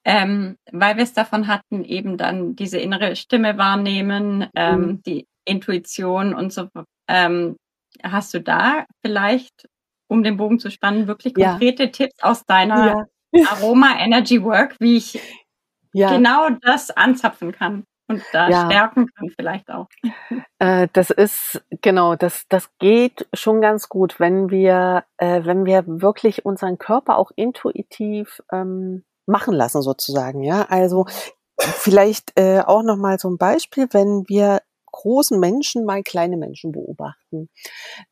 [0.06, 5.02] ähm, weil wir es davon hatten, eben dann diese innere Stimme wahrnehmen, ähm, mhm.
[5.02, 6.68] die Intuition und so.
[7.08, 7.56] Ähm,
[8.04, 9.68] hast du da vielleicht,
[10.08, 11.90] um den Bogen zu spannen, wirklich konkrete ja.
[11.90, 13.46] Tipps aus deiner ja.
[13.50, 15.20] Aroma Energy Work, wie ich
[15.92, 16.16] ja.
[16.16, 17.84] genau das anzapfen kann?
[18.08, 18.66] und da ja.
[18.66, 19.88] stärken kann vielleicht auch.
[20.58, 25.84] Äh, das ist genau, das das geht schon ganz gut, wenn wir äh, wenn wir
[25.86, 30.42] wirklich unseren Körper auch intuitiv ähm, machen lassen sozusagen.
[30.42, 31.06] Ja, also
[31.58, 34.60] vielleicht äh, auch noch mal so ein Beispiel, wenn wir
[34.92, 37.50] großen Menschen mal kleine Menschen beobachten,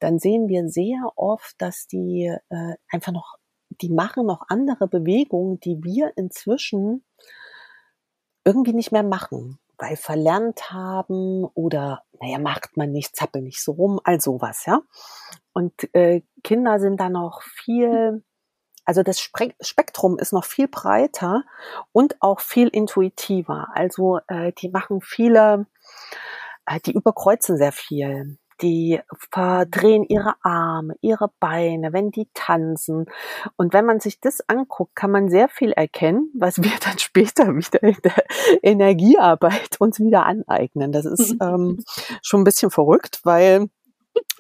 [0.01, 3.37] dann sehen wir sehr oft, dass die äh, einfach noch,
[3.81, 7.05] die machen noch andere Bewegungen, die wir inzwischen
[8.45, 13.73] irgendwie nicht mehr machen, weil verlernt haben oder naja, macht man nicht, zappel nicht so
[13.73, 14.81] rum, all sowas, ja.
[15.53, 18.23] Und äh, Kinder sind da noch viel
[18.85, 21.45] also das Spektrum ist noch viel breiter
[21.93, 23.69] und auch viel intuitiver.
[23.73, 25.67] Also äh, die machen viele,
[26.67, 28.39] äh, die überkreuzen sehr viel.
[28.61, 33.07] Die verdrehen ihre Arme, ihre Beine, wenn die tanzen.
[33.57, 37.55] Und wenn man sich das anguckt, kann man sehr viel erkennen, was wir dann später
[37.57, 38.25] wieder in der
[38.63, 40.93] Energiearbeit uns wieder aneignen.
[40.93, 41.83] Das ist ähm,
[42.23, 43.71] schon ein bisschen verrückt, weil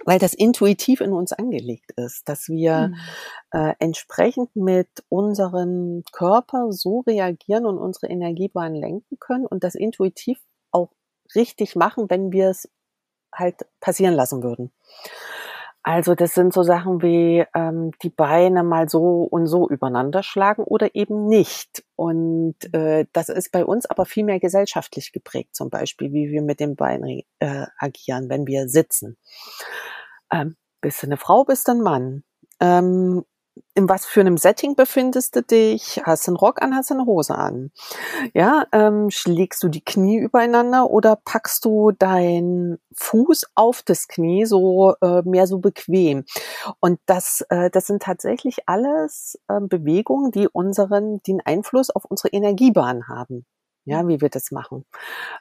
[0.04, 2.96] weil das intuitiv in uns angelegt ist, dass wir mhm.
[3.52, 10.38] äh, entsprechend mit unserem Körper so reagieren und unsere Energiebahn lenken können und das intuitiv
[10.70, 10.90] auch
[11.34, 12.68] richtig machen, wenn wir es
[13.32, 14.72] halt passieren lassen würden.
[15.86, 20.64] Also das sind so Sachen wie ähm, die Beine mal so und so übereinander schlagen
[20.64, 21.84] oder eben nicht.
[21.94, 26.40] Und äh, das ist bei uns aber viel mehr gesellschaftlich geprägt, zum Beispiel, wie wir
[26.40, 29.18] mit den Beinen äh, agieren, wenn wir sitzen.
[30.32, 32.24] Ähm, bist du eine Frau, bist du ein Mann.
[32.60, 33.24] Ähm,
[33.74, 36.00] in was für einem Setting befindest du dich?
[36.04, 37.70] Hast du einen Rock an, hast du eine Hose an?
[38.32, 44.44] Ja, ähm, schlägst du die Knie übereinander oder packst du deinen Fuß auf das Knie
[44.44, 46.24] so äh, mehr so bequem?
[46.80, 52.28] Und das, äh, das sind tatsächlich alles äh, Bewegungen, die unseren, den Einfluss auf unsere
[52.28, 53.44] Energiebahn haben.
[53.86, 54.86] Ja, wie wir das machen.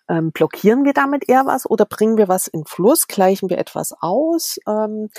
[0.10, 3.08] Ähm, blockieren wir damit eher was oder bringen wir was in Fluss?
[3.08, 4.60] Gleichen wir etwas aus?
[4.67, 5.10] Ähm,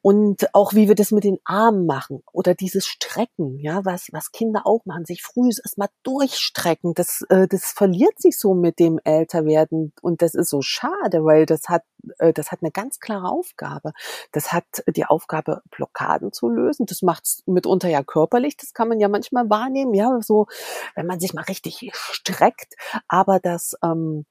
[0.00, 4.32] und auch wie wir das mit den Armen machen oder dieses Strecken, ja, was, was
[4.32, 8.98] Kinder auch machen, sich früh erstmal durchstrecken, das, äh, das verliert sich so mit dem
[9.04, 11.82] Älterwerden und das ist so schade, weil das hat,
[12.18, 13.92] äh, das hat eine ganz klare Aufgabe.
[14.32, 16.86] Das hat die Aufgabe, Blockaden zu lösen.
[16.86, 20.46] Das macht es mitunter ja körperlich, das kann man ja manchmal wahrnehmen, ja, so,
[20.94, 22.74] wenn man sich mal richtig streckt,
[23.08, 24.26] aber das, ähm,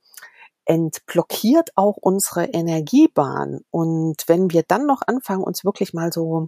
[0.71, 3.59] entblockiert auch unsere Energiebahn.
[3.71, 6.47] Und wenn wir dann noch anfangen, uns wirklich mal so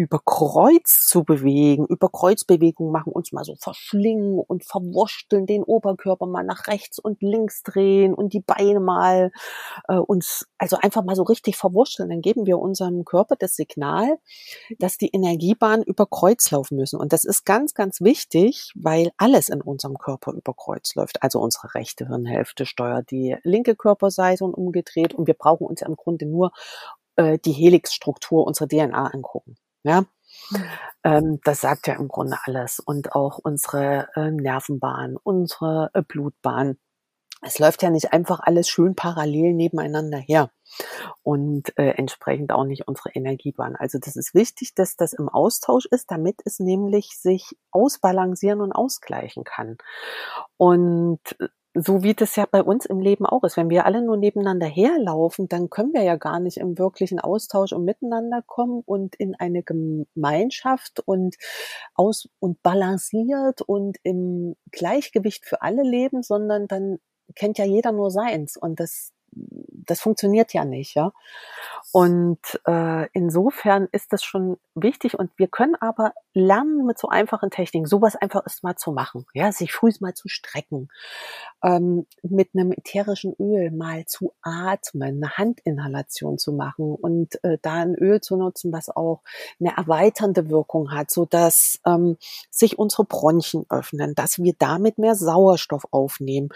[0.00, 6.24] über Kreuz zu bewegen, über Kreuzbewegungen machen, uns mal so verschlingen und verwurschteln, den Oberkörper
[6.24, 9.30] mal nach rechts und links drehen und die Beine mal
[9.88, 14.18] äh, uns, also einfach mal so richtig verwurschteln, dann geben wir unserem Körper das Signal,
[14.78, 16.98] dass die Energiebahnen über Kreuz laufen müssen.
[16.98, 21.22] Und das ist ganz, ganz wichtig, weil alles in unserem Körper über Kreuz läuft.
[21.22, 25.94] Also unsere rechte Hirnhälfte steuert die linke Körperseite und umgedreht und wir brauchen uns im
[25.94, 26.52] Grunde nur
[27.16, 29.56] äh, die Helixstruktur unserer DNA angucken.
[29.82, 30.02] Ja,
[30.50, 30.64] mhm.
[31.04, 36.78] ähm, das sagt ja im Grunde alles und auch unsere äh, Nervenbahn, unsere äh, Blutbahn.
[37.42, 40.50] Es läuft ja nicht einfach alles schön parallel nebeneinander her
[41.22, 43.76] und äh, entsprechend auch nicht unsere Energiebahn.
[43.76, 48.72] Also das ist wichtig, dass das im Austausch ist, damit es nämlich sich ausbalancieren und
[48.72, 49.78] ausgleichen kann.
[50.58, 53.56] Und äh, so wie das ja bei uns im Leben auch ist.
[53.56, 57.72] Wenn wir alle nur nebeneinander herlaufen, dann können wir ja gar nicht im wirklichen Austausch
[57.72, 61.36] und Miteinander kommen und in eine Gemeinschaft und
[61.94, 66.98] aus und balanciert und im Gleichgewicht für alle leben, sondern dann
[67.36, 69.12] kennt ja jeder nur seins und das
[69.90, 71.12] das funktioniert ja nicht, ja.
[71.92, 77.50] Und äh, insofern ist das schon wichtig und wir können aber lernen mit so einfachen
[77.50, 80.88] Techniken, sowas einfach mal zu machen, ja, sich früh mal zu strecken,
[81.64, 87.74] ähm, mit einem ätherischen Öl mal zu atmen, eine Handinhalation zu machen und äh, da
[87.74, 89.22] ein Öl zu nutzen, was auch
[89.58, 92.16] eine erweiternde Wirkung hat, so dass ähm,
[92.50, 96.50] sich unsere Bronchien öffnen, dass wir damit mehr Sauerstoff aufnehmen,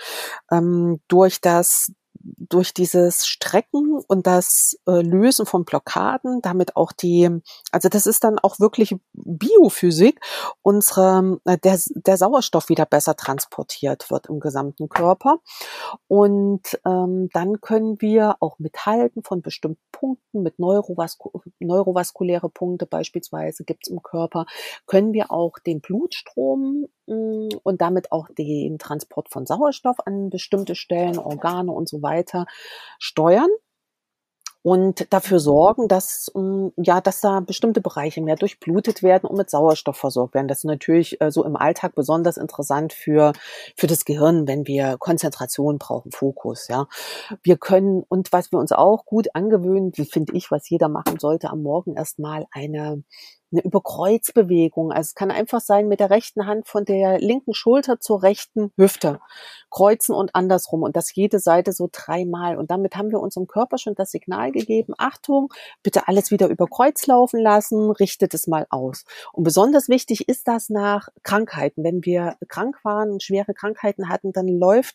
[0.52, 1.92] ähm, durch das
[2.24, 7.28] durch dieses Strecken und das äh, Lösen von Blockaden, damit auch die,
[7.70, 10.20] also das ist dann auch wirklich Biophysik,
[10.62, 15.40] unsere, äh, der, der Sauerstoff wieder besser transportiert wird im gesamten Körper.
[16.08, 22.86] Und ähm, dann können wir auch mit Halten von bestimmten Punkten, mit Neurovasku neurovaskuläre Punkte
[22.86, 24.46] beispielsweise gibt's im Körper,
[24.86, 31.18] können wir auch den Blutstrom und damit auch den Transport von Sauerstoff an bestimmte Stellen,
[31.18, 32.46] Organe und so weiter
[32.98, 33.50] steuern
[34.66, 39.50] und dafür sorgen, dass mm, ja, dass da bestimmte Bereiche mehr durchblutet werden und mit
[39.50, 40.48] Sauerstoff versorgt werden.
[40.48, 43.34] Das ist natürlich äh, so im Alltag besonders interessant für
[43.76, 46.68] für das Gehirn, wenn wir Konzentration brauchen, Fokus.
[46.68, 46.86] Ja,
[47.42, 51.50] wir können und was wir uns auch gut angewöhnen, finde ich, was jeder machen sollte,
[51.50, 53.04] am Morgen erstmal eine
[53.54, 54.92] eine Überkreuzbewegung.
[54.92, 58.72] Also es kann einfach sein, mit der rechten Hand von der linken Schulter zur rechten
[58.76, 59.20] Hüfte
[59.70, 62.56] kreuzen und andersrum und das jede Seite so dreimal.
[62.56, 66.66] Und damit haben wir unserem Körper schon das Signal gegeben, Achtung, bitte alles wieder über
[66.66, 69.04] Kreuz laufen lassen, richtet es mal aus.
[69.32, 71.82] Und besonders wichtig ist das nach Krankheiten.
[71.82, 74.94] Wenn wir krank waren, schwere Krankheiten hatten, dann läuft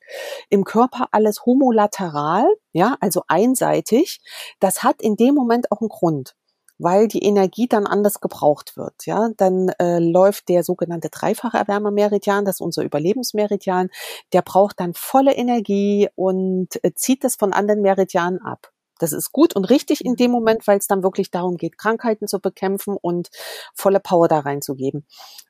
[0.50, 4.22] im Körper alles homolateral, ja, also einseitig.
[4.60, 6.36] Das hat in dem Moment auch einen Grund
[6.80, 9.06] weil die Energie dann anders gebraucht wird.
[9.06, 13.90] Ja, dann äh, läuft der sogenannte dreifache Erwärmemeridian, das ist unser Überlebensmeridian,
[14.34, 18.72] der braucht dann volle Energie und äh, zieht das von anderen Meridianen ab.
[19.00, 22.28] Das ist gut und richtig in dem Moment, weil es dann wirklich darum geht, Krankheiten
[22.28, 23.30] zu bekämpfen und
[23.74, 25.06] volle Power da reinzugeben.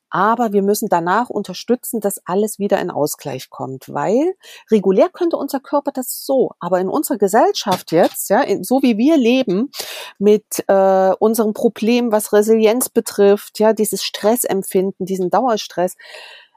[0.10, 4.36] Aber wir müssen danach unterstützen, dass alles wieder in Ausgleich kommt, weil
[4.72, 9.18] regulär könnte unser Körper das so, aber in unserer Gesellschaft jetzt, ja, so wie wir
[9.18, 9.72] leben,
[10.18, 15.96] mit äh, unserem Problem, was Resilienz betrifft, ja, dieses Stressempfinden, diesen Dauerstress,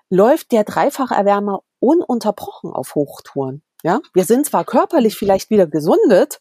[0.09, 3.62] läuft der dreifache Erwärmer ununterbrochen auf Hochtouren.
[3.85, 6.40] Ja, wir sind zwar körperlich vielleicht wieder gesundet,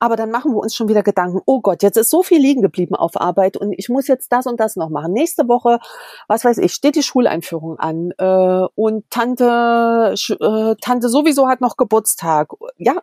[0.00, 2.60] aber dann machen wir uns schon wieder Gedanken, oh Gott, jetzt ist so viel liegen
[2.60, 5.12] geblieben auf Arbeit und ich muss jetzt das und das noch machen.
[5.12, 5.78] Nächste Woche,
[6.26, 11.76] was weiß ich, steht die Schuleinführung an äh, und Tante, äh, Tante sowieso hat noch
[11.76, 12.48] Geburtstag.
[12.78, 13.00] Ja,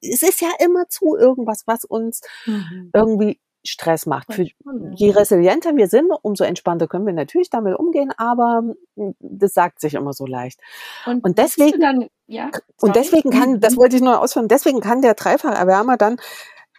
[0.00, 2.90] es ist ja immer zu irgendwas, was uns mhm.
[2.94, 4.32] irgendwie Stress macht.
[4.32, 4.46] Für,
[4.94, 8.62] je resilienter wir sind, umso entspannter können wir natürlich damit umgehen, aber
[8.96, 10.60] hm, das sagt sich immer so leicht.
[11.04, 13.78] Und, und deswegen, dann, ja, und deswegen kann, das mhm.
[13.78, 16.16] wollte ich nur ausführen, deswegen kann der Dreifacherwärmer dann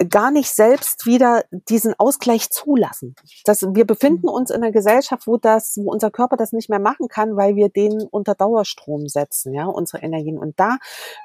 [0.10, 3.16] gar nicht selbst wieder diesen Ausgleich zulassen.
[3.46, 4.34] Das, wir befinden mhm.
[4.34, 7.56] uns in einer Gesellschaft, wo das, wo unser Körper das nicht mehr machen kann, weil
[7.56, 10.38] wir den unter Dauerstrom setzen, ja, unsere Energien.
[10.38, 10.78] Und da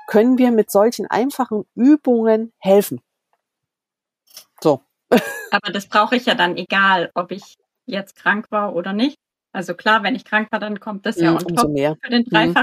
[0.07, 3.01] können wir mit solchen einfachen Übungen helfen.
[4.63, 4.81] So.
[5.51, 9.19] Aber das brauche ich ja dann egal, ob ich jetzt krank war oder nicht.
[9.53, 11.97] Also klar, wenn ich krank war, dann kommt das ja mhm, on top mehr.
[12.03, 12.55] für den mhm.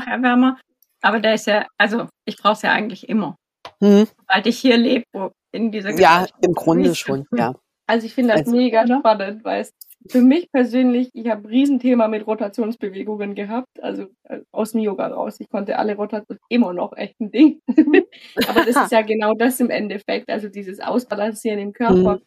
[1.01, 3.35] Aber der ist ja, also ich brauche es ja eigentlich immer.
[3.79, 4.07] Mhm.
[4.17, 7.53] Sobald ich hier lebe, wo in dieser Ja, im Grunde schon, ja.
[7.87, 9.73] Also ich finde das also, mega spannend, weil es
[10.07, 15.07] für mich persönlich, ich habe ein Riesenthema mit Rotationsbewegungen gehabt, also äh, aus dem Yoga
[15.07, 15.39] raus.
[15.39, 17.61] Ich konnte alle Rotationen, immer noch echt ein Ding.
[18.47, 22.17] Aber das ist ja genau das im Endeffekt, also dieses Ausbalancieren im Körper.
[22.17, 22.21] Mhm.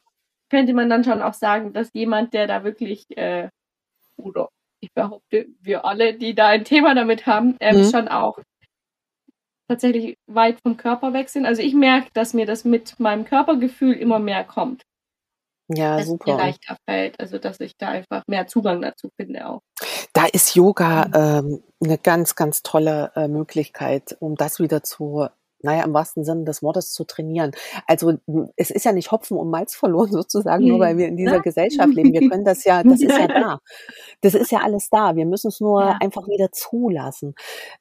[0.51, 3.49] Könnte man dann schon auch sagen, dass jemand, der da wirklich, äh,
[4.17, 7.91] oder ich behaupte, wir alle, die da ein Thema damit haben, ähm, mhm.
[7.91, 8.39] schon auch
[9.73, 11.47] tatsächlich weit vom Körper weg sind.
[11.47, 14.83] Also ich merke, dass mir das mit meinem Körpergefühl immer mehr kommt.
[15.69, 16.33] Ja, dass super.
[16.33, 19.61] Mir leichter fällt, also dass ich da einfach mehr Zugang dazu finde auch.
[20.13, 25.29] Da ist Yoga ähm, eine ganz, ganz tolle äh, Möglichkeit, um das wieder zu
[25.63, 27.53] naja, im wahrsten Sinne des Wortes zu trainieren.
[27.87, 28.15] Also
[28.57, 31.95] es ist ja nicht Hopfen und Malz verloren sozusagen, nur weil wir in dieser Gesellschaft
[31.95, 32.13] leben.
[32.13, 33.59] Wir können das ja, das ist ja da.
[34.21, 35.17] Das ist ja alles da.
[35.17, 35.99] Wir müssen es nur ja.
[36.01, 37.35] einfach wieder zulassen.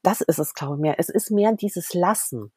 [0.04, 0.96] Das ist es, glaube ich, mehr.
[0.98, 2.52] Es ist mehr dieses Lassen.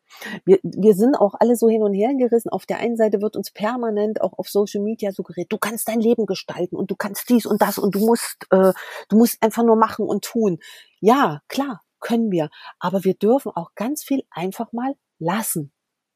[0.44, 2.50] Wir, wir sind auch alle so hin und her gerissen.
[2.50, 6.00] Auf der einen Seite wird uns permanent auch auf Social Media suggeriert, du kannst dein
[6.00, 8.72] Leben gestalten und du kannst dies und das und du musst, äh,
[9.08, 10.58] du musst einfach nur machen und tun.
[11.00, 12.50] Ja, klar, können wir.
[12.78, 15.72] Aber wir dürfen auch ganz viel einfach mal lassen.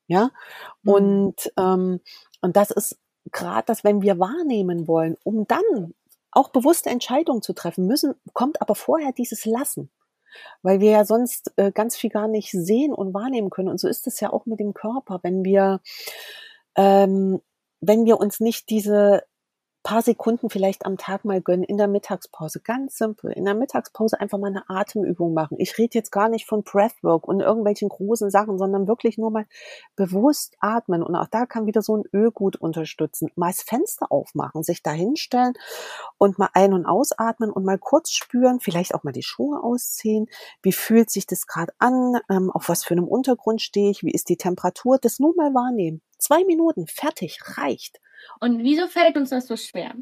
[0.07, 0.31] Ja,
[0.83, 0.93] mhm.
[0.93, 2.01] und, ähm,
[2.41, 2.99] und das ist
[3.33, 5.95] gerade das, wenn wir wahrnehmen wollen, um dann
[6.31, 9.91] auch bewusste Entscheidungen zu treffen müssen, kommt aber vorher dieses Lassen.
[10.63, 13.69] Weil wir ja sonst äh, ganz viel gar nicht sehen und wahrnehmen können.
[13.69, 15.21] Und so ist es ja auch mit dem Körper.
[15.23, 15.81] Wenn wir,
[16.77, 17.41] ähm,
[17.81, 19.23] wenn wir uns nicht diese
[19.89, 22.61] paar Sekunden vielleicht am Tag mal gönnen in der Mittagspause.
[22.61, 23.33] Ganz simpel.
[23.33, 25.57] In der Mittagspause einfach mal eine Atemübung machen.
[25.59, 29.47] Ich rede jetzt gar nicht von Breathwork und irgendwelchen großen Sachen, sondern wirklich nur mal
[29.97, 31.03] bewusst atmen.
[31.03, 33.31] Und auch da kann wieder so ein Öl gut unterstützen.
[33.35, 35.55] Mal das Fenster aufmachen, sich da hinstellen
[36.19, 40.27] und mal ein- und ausatmen und mal kurz spüren, vielleicht auch mal die Schuhe ausziehen.
[40.61, 42.21] Wie fühlt sich das gerade an?
[42.29, 44.03] Ähm, auf was für einem Untergrund stehe ich?
[44.03, 44.99] Wie ist die Temperatur?
[45.01, 46.03] Das nur mal wahrnehmen.
[46.19, 48.01] Zwei Minuten, fertig, reicht.
[48.41, 49.95] Und wieso fällt uns das so schwer?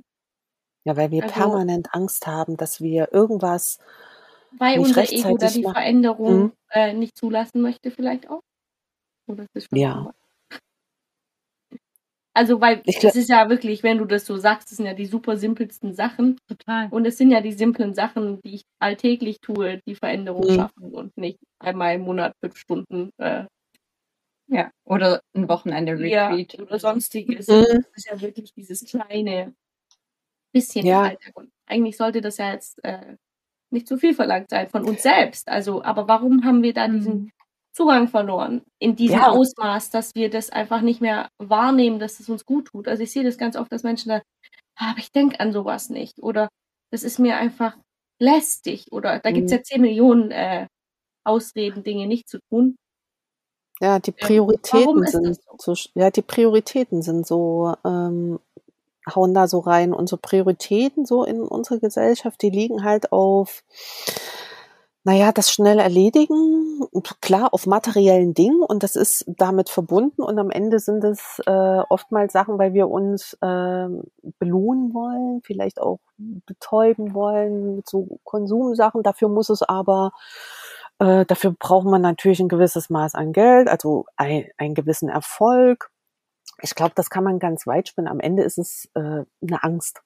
[0.85, 3.79] Ja, weil wir also, permanent Angst haben, dass wir irgendwas.
[4.59, 5.75] Weil nicht unser Ego da die machen.
[5.75, 6.53] Veränderung mhm.
[6.71, 8.41] äh, nicht zulassen möchte, vielleicht auch.
[9.27, 10.13] Oder ist das ja.
[12.33, 14.93] Also, weil ich es ist ja wirklich, wenn du das so sagst, das sind ja
[14.93, 16.39] die super simpelsten Sachen.
[16.47, 16.89] Total.
[16.91, 20.55] Und es sind ja die simplen Sachen, die ich alltäglich tue, die Veränderung mhm.
[20.55, 23.47] schaffen und nicht einmal im Monat fünf Stunden äh,
[24.49, 26.55] ja, oder ein Wochenende-Retreat.
[26.55, 27.49] Ja, oder sonstiges.
[27.49, 27.65] Mhm.
[27.65, 29.55] Das ist ja wirklich dieses kleine
[30.53, 31.13] bisschen ja.
[31.35, 33.17] Und eigentlich sollte das ja jetzt äh,
[33.71, 35.49] nicht zu viel verlangt sein von uns selbst.
[35.49, 37.31] Also, aber warum haben wir da diesen mhm.
[37.73, 39.29] Zugang verloren in diesem ja.
[39.29, 42.89] Ausmaß, dass wir das einfach nicht mehr wahrnehmen, dass es uns gut tut?
[42.89, 44.23] Also ich sehe das ganz oft, dass Menschen da,
[44.77, 46.23] ah, aber ich denke an sowas nicht.
[46.23, 46.49] Oder
[46.91, 47.77] das ist mir einfach
[48.19, 48.87] lästig.
[48.93, 49.35] Oder da mhm.
[49.35, 50.69] gibt es ja zehn Millionen äh,
[51.25, 52.77] Ausreden, Dinge nicht zu tun.
[53.81, 55.75] Ja, die Prioritäten ähm, sind so?
[55.75, 55.91] so?
[55.95, 58.41] ja, die Prioritäten sind so, ähm,
[59.15, 59.93] hauen da so rein.
[59.93, 63.63] Unsere Prioritäten so in unserer Gesellschaft, die liegen halt auf,
[65.05, 66.81] naja, das schnell erledigen,
[67.21, 71.51] klar, auf materiellen Dingen und das ist damit verbunden und am Ende sind es äh,
[71.89, 73.89] oftmals Sachen, weil wir uns äh,
[74.39, 79.03] belohnen wollen, vielleicht auch betäuben wollen mit so Konsumsachen.
[79.03, 80.13] Dafür muss es aber
[80.99, 85.91] äh, dafür braucht man natürlich ein gewisses Maß an Geld, also ein, einen gewissen Erfolg.
[86.63, 88.09] Ich glaube, das kann man ganz weit spinnen.
[88.09, 90.03] Am Ende ist es äh, eine Angst.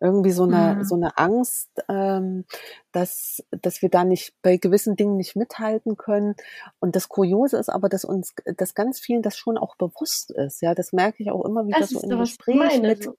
[0.00, 0.84] Irgendwie so eine, mhm.
[0.84, 2.44] so eine Angst, ähm,
[2.92, 6.36] dass, dass wir da nicht bei gewissen Dingen nicht mithalten können.
[6.78, 10.62] Und das Kuriose ist aber, dass uns, dass ganz vielen das schon auch bewusst ist.
[10.62, 13.10] Ja, das merke ich auch immer wieder das so im Gespräch mit,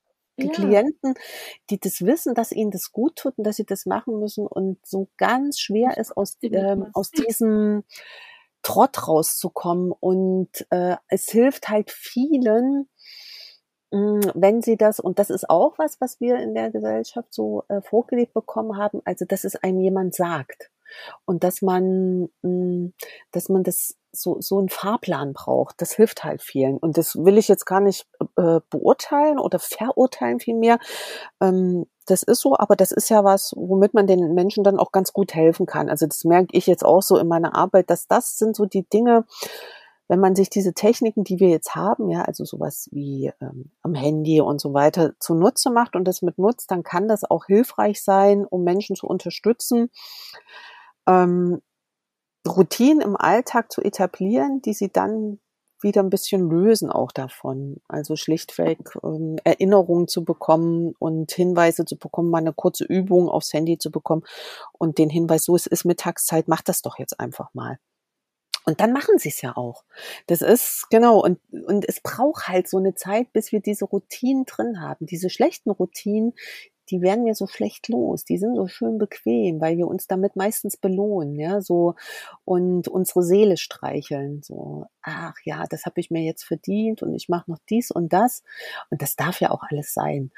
[0.48, 0.52] ja.
[0.52, 1.14] Klienten,
[1.70, 4.78] die das wissen, dass ihnen das gut tut und dass sie das machen müssen und
[4.86, 7.84] so ganz schwer ist, aus, ähm, aus diesem
[8.62, 9.92] Trott rauszukommen.
[9.92, 12.90] Und äh, es hilft halt vielen,
[13.92, 17.64] hm, wenn sie das, und das ist auch was, was wir in der Gesellschaft so
[17.70, 20.72] äh, vorgelebt bekommen haben, also dass es einem jemand sagt.
[21.26, 22.94] Und dass man, mm,
[23.32, 25.82] dass man das so, so einen Fahrplan braucht.
[25.82, 26.78] Das hilft halt vielen.
[26.78, 30.80] Und das will ich jetzt gar nicht äh, beurteilen oder verurteilen vielmehr.
[31.42, 34.92] Ähm, das ist so, aber das ist ja was, womit man den Menschen dann auch
[34.92, 35.90] ganz gut helfen kann.
[35.90, 38.88] Also das merke ich jetzt auch so in meiner Arbeit, dass das sind so die
[38.90, 39.26] Dinge,
[40.08, 43.94] wenn man sich diese Techniken, die wir jetzt haben, ja, also sowas wie ähm, am
[43.94, 48.04] Handy und so weiter, zunutze macht und das mit nutzt, dann kann das auch hilfreich
[48.04, 49.92] sein, um Menschen zu unterstützen,
[51.10, 51.62] ähm,
[52.48, 55.40] Routinen im Alltag zu etablieren, die sie dann
[55.82, 57.78] wieder ein bisschen lösen auch davon.
[57.88, 63.54] Also schlichtweg ähm, Erinnerungen zu bekommen und Hinweise zu bekommen, mal eine kurze Übung aufs
[63.54, 64.24] Handy zu bekommen
[64.78, 67.80] und den Hinweis, so es ist Mittagszeit, mach das doch jetzt einfach mal.
[68.66, 69.84] Und dann machen sie es ja auch.
[70.28, 74.46] Das ist, genau, und, und es braucht halt so eine Zeit, bis wir diese Routinen
[74.46, 75.06] drin haben.
[75.08, 76.34] Diese schlechten Routinen,
[76.92, 78.26] die werden wir so schlecht los.
[78.26, 81.96] Die sind so schön bequem, weil wir uns damit meistens belohnen, ja, so
[82.46, 87.30] und unsere Seele streicheln, so, ach ja, das habe ich mir jetzt verdient und ich
[87.30, 88.44] mache noch dies und das
[88.90, 90.32] und das darf ja auch alles sein.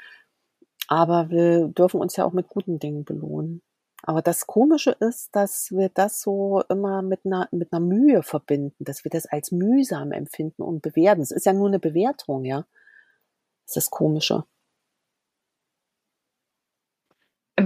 [0.88, 3.62] Aber wir dürfen uns ja auch mit guten Dingen belohnen.
[4.02, 8.84] Aber das Komische ist, dass wir das so immer mit einer, mit einer Mühe verbinden,
[8.84, 11.22] dass wir das als mühsam empfinden und bewerten.
[11.22, 12.66] Es ist ja nur eine Bewertung, ja.
[13.66, 14.44] Das ist das Komische.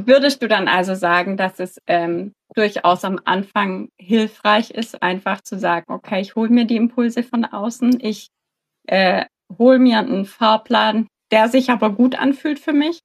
[0.05, 5.59] Würdest du dann also sagen, dass es ähm, durchaus am Anfang hilfreich ist, einfach zu
[5.59, 8.29] sagen, okay, ich hole mir die Impulse von außen, ich
[8.89, 9.25] äh,
[9.59, 13.01] hole mir einen Fahrplan, der sich aber gut anfühlt für mich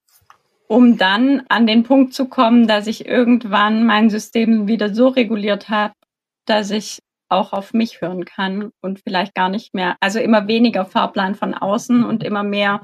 [0.72, 5.68] um dann an den Punkt zu kommen, dass ich irgendwann mein System wieder so reguliert
[5.68, 5.94] habe,
[6.46, 10.86] dass ich auch auf mich hören kann und vielleicht gar nicht mehr, also immer weniger
[10.86, 12.84] Fahrplan von außen und immer mehr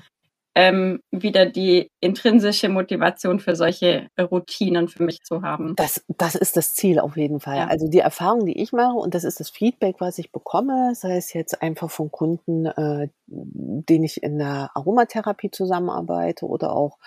[0.58, 5.76] ähm, wieder die intrinsische Motivation für solche Routinen für mich zu haben.
[5.76, 7.58] Das, das ist das Ziel auf jeden Fall.
[7.58, 7.68] Ja.
[7.68, 11.18] Also die Erfahrung, die ich mache und das ist das Feedback, was ich bekomme, sei
[11.18, 16.98] es jetzt einfach von Kunden, äh, denen ich in der Aromatherapie zusammenarbeite oder auch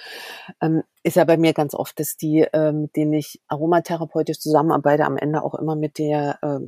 [0.62, 5.04] ähm, ist ja bei mir ganz oft, dass die, äh, mit denen ich aromatherapeutisch zusammenarbeite,
[5.06, 6.60] am Ende auch immer mit der äh,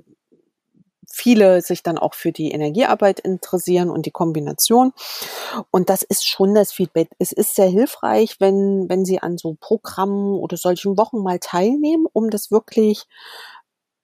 [1.13, 4.93] viele sich dann auch für die Energiearbeit interessieren und die Kombination.
[5.71, 7.11] Und das ist schon das Feedback.
[7.19, 12.07] Es ist sehr hilfreich, wenn, wenn Sie an so Programmen oder solchen Wochen mal teilnehmen,
[12.13, 13.05] um das wirklich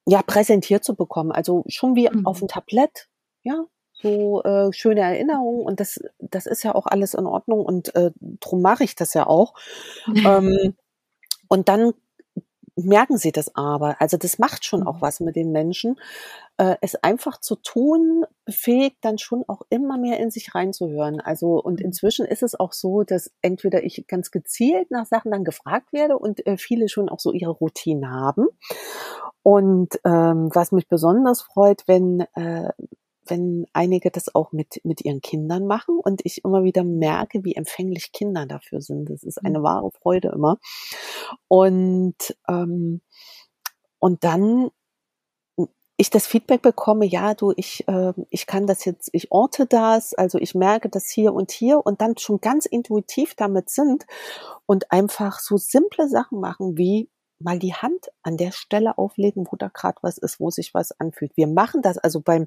[0.06, 1.32] ja präsentiert zu bekommen.
[1.32, 2.26] Also schon wie mhm.
[2.26, 3.08] auf dem Tablett,
[3.42, 7.94] ja, so äh, schöne Erinnerungen und das, das ist ja auch alles in Ordnung und
[7.94, 9.54] äh, drum mache ich das ja auch.
[10.14, 10.76] ähm,
[11.48, 11.94] und dann
[12.84, 14.00] merken sie das aber.
[14.00, 15.02] Also das macht schon auch mhm.
[15.02, 15.98] was mit den Menschen.
[16.56, 21.20] Äh, es einfach zu tun, befähigt dann schon auch immer mehr in sich reinzuhören.
[21.20, 21.86] Also und mhm.
[21.86, 26.18] inzwischen ist es auch so, dass entweder ich ganz gezielt nach Sachen dann gefragt werde
[26.18, 28.46] und äh, viele schon auch so ihre Routine haben.
[29.42, 32.70] Und ähm, was mich besonders freut, wenn äh,
[33.28, 37.54] wenn einige das auch mit, mit ihren Kindern machen und ich immer wieder merke, wie
[37.54, 39.10] empfänglich Kinder dafür sind.
[39.10, 39.62] Das ist eine mhm.
[39.64, 40.58] wahre Freude immer.
[41.48, 43.00] Und, ähm,
[43.98, 44.70] und dann
[46.00, 50.14] ich das Feedback bekomme, ja, du, ich, äh, ich kann das jetzt, ich orte das,
[50.14, 54.06] also ich merke das hier und hier und dann schon ganz intuitiv damit sind
[54.64, 57.10] und einfach so simple Sachen machen wie
[57.40, 60.92] mal die Hand an der Stelle auflegen, wo da gerade was ist, wo sich was
[60.92, 61.36] anfühlt.
[61.36, 62.46] Wir machen das, also beim,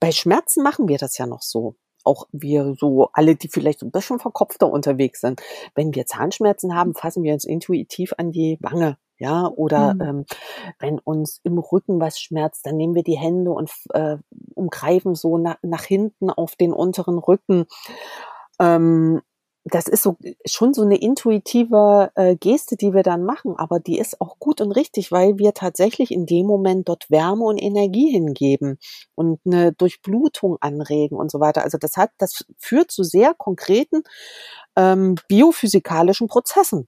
[0.00, 1.76] bei Schmerzen machen wir das ja noch so.
[2.04, 5.42] Auch wir so, alle, die vielleicht ein bisschen verkopfter unterwegs sind.
[5.74, 8.96] Wenn wir Zahnschmerzen haben, fassen wir uns intuitiv an die Wange.
[9.18, 10.00] Ja, oder mhm.
[10.00, 10.24] ähm,
[10.78, 14.18] wenn uns im Rücken was schmerzt, dann nehmen wir die Hände und äh,
[14.54, 17.64] umgreifen so nach, nach hinten auf den unteren Rücken.
[18.60, 19.22] Ähm,
[19.68, 23.98] das ist so schon so eine intuitive äh, Geste, die wir dann machen, aber die
[23.98, 28.10] ist auch gut und richtig, weil wir tatsächlich in dem Moment dort Wärme und Energie
[28.10, 28.78] hingeben
[29.16, 31.64] und eine Durchblutung anregen und so weiter.
[31.64, 34.04] Also das hat, das führt zu sehr konkreten
[34.76, 36.86] ähm, biophysikalischen Prozessen,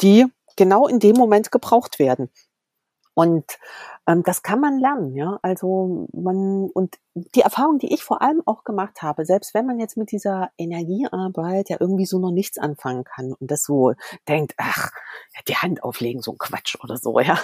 [0.00, 0.26] die
[0.56, 2.30] genau in dem Moment gebraucht werden.
[3.14, 3.58] Und
[4.16, 5.38] das kann man lernen, ja.
[5.42, 9.80] Also man und die Erfahrung, die ich vor allem auch gemacht habe, selbst wenn man
[9.80, 13.94] jetzt mit dieser Energiearbeit ja irgendwie so noch nichts anfangen kann und das so
[14.28, 14.90] denkt, ach,
[15.48, 17.38] die Hand auflegen, so ein Quatsch oder so, ja.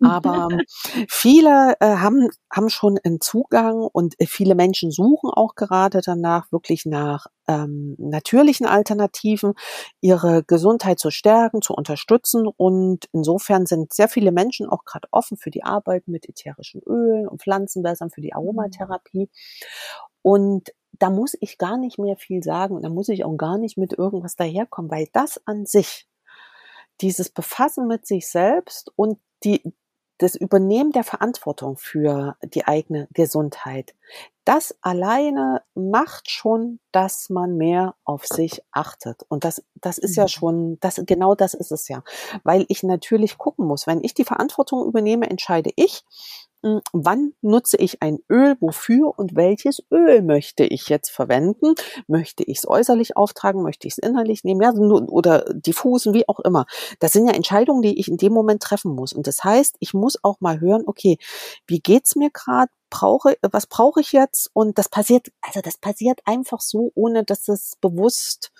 [0.00, 0.60] Aber ähm,
[1.08, 6.50] viele äh, haben, haben schon einen Zugang und äh, viele Menschen suchen auch gerade danach
[6.52, 9.54] wirklich nach ähm, natürlichen Alternativen,
[10.00, 12.46] ihre Gesundheit zu stärken, zu unterstützen.
[12.46, 17.28] Und insofern sind sehr viele Menschen auch gerade offen für die Arbeit mit ätherischen Ölen
[17.28, 18.38] und Pflanzenwässern, für die mhm.
[18.38, 19.30] Aromatherapie.
[20.22, 23.58] Und da muss ich gar nicht mehr viel sagen und da muss ich auch gar
[23.58, 26.06] nicht mit irgendwas daherkommen, weil das an sich,
[27.00, 29.62] dieses Befassen mit sich selbst und die,
[30.20, 33.94] das Übernehmen der Verantwortung für die eigene Gesundheit,
[34.44, 39.24] das alleine macht schon, dass man mehr auf sich achtet.
[39.28, 40.28] Und das, das ist ja mhm.
[40.28, 42.02] schon, das, genau das ist es ja.
[42.44, 46.04] Weil ich natürlich gucken muss, wenn ich die Verantwortung übernehme, entscheide ich,
[46.92, 51.74] wann nutze ich ein Öl, wofür und welches Öl möchte ich jetzt verwenden?
[52.06, 53.62] Möchte ich es äußerlich auftragen?
[53.62, 54.60] Möchte ich es innerlich nehmen?
[54.60, 56.66] Ja, oder diffusen, wie auch immer.
[56.98, 59.12] Das sind ja Entscheidungen, die ich in dem Moment treffen muss.
[59.12, 61.18] Und das heißt, ich muss auch mal hören, okay,
[61.66, 62.70] wie geht's mir gerade?
[62.92, 64.50] Brauche, was brauche ich jetzt?
[64.52, 68.50] Und das passiert, also das passiert einfach so, ohne dass es bewusst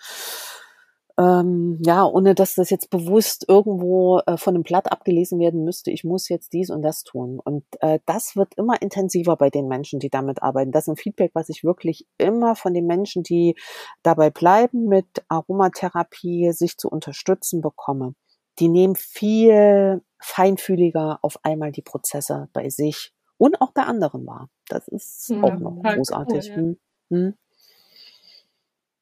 [1.21, 5.91] ähm, ja, ohne dass das jetzt bewusst irgendwo äh, von einem Blatt abgelesen werden müsste,
[5.91, 7.39] ich muss jetzt dies und das tun.
[7.39, 10.73] Und äh, das wird immer intensiver bei den Menschen, die damit arbeiten.
[10.73, 13.55] Das ist ein Feedback, was ich wirklich immer von den Menschen, die
[14.03, 18.15] dabei bleiben, mit Aromatherapie sich zu unterstützen bekomme.
[18.59, 24.49] Die nehmen viel feinfühliger auf einmal die Prozesse bei sich und auch bei anderen wahr.
[24.69, 26.51] Das ist ja, auch noch großartig.
[26.57, 26.57] Cool, ja.
[26.57, 26.77] Hm?
[27.11, 27.35] Hm?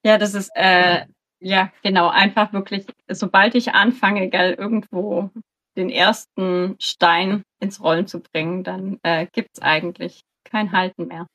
[0.04, 1.06] ja, das ist äh,
[1.41, 5.30] ja, genau, einfach wirklich, sobald ich anfange, gell, irgendwo
[5.76, 11.26] den ersten Stein ins Rollen zu bringen, dann äh, gibt es eigentlich kein Halten mehr.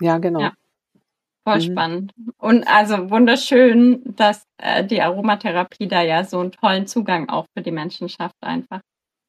[0.00, 0.40] Ja, genau.
[0.40, 0.52] Ja.
[1.46, 1.60] Voll mhm.
[1.60, 2.12] spannend.
[2.38, 7.62] Und also wunderschön, dass äh, die Aromatherapie da ja so einen tollen Zugang auch für
[7.62, 8.80] die Menschen schafft, einfach.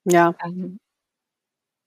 [0.05, 0.33] Ja.
[0.43, 0.77] Ähm,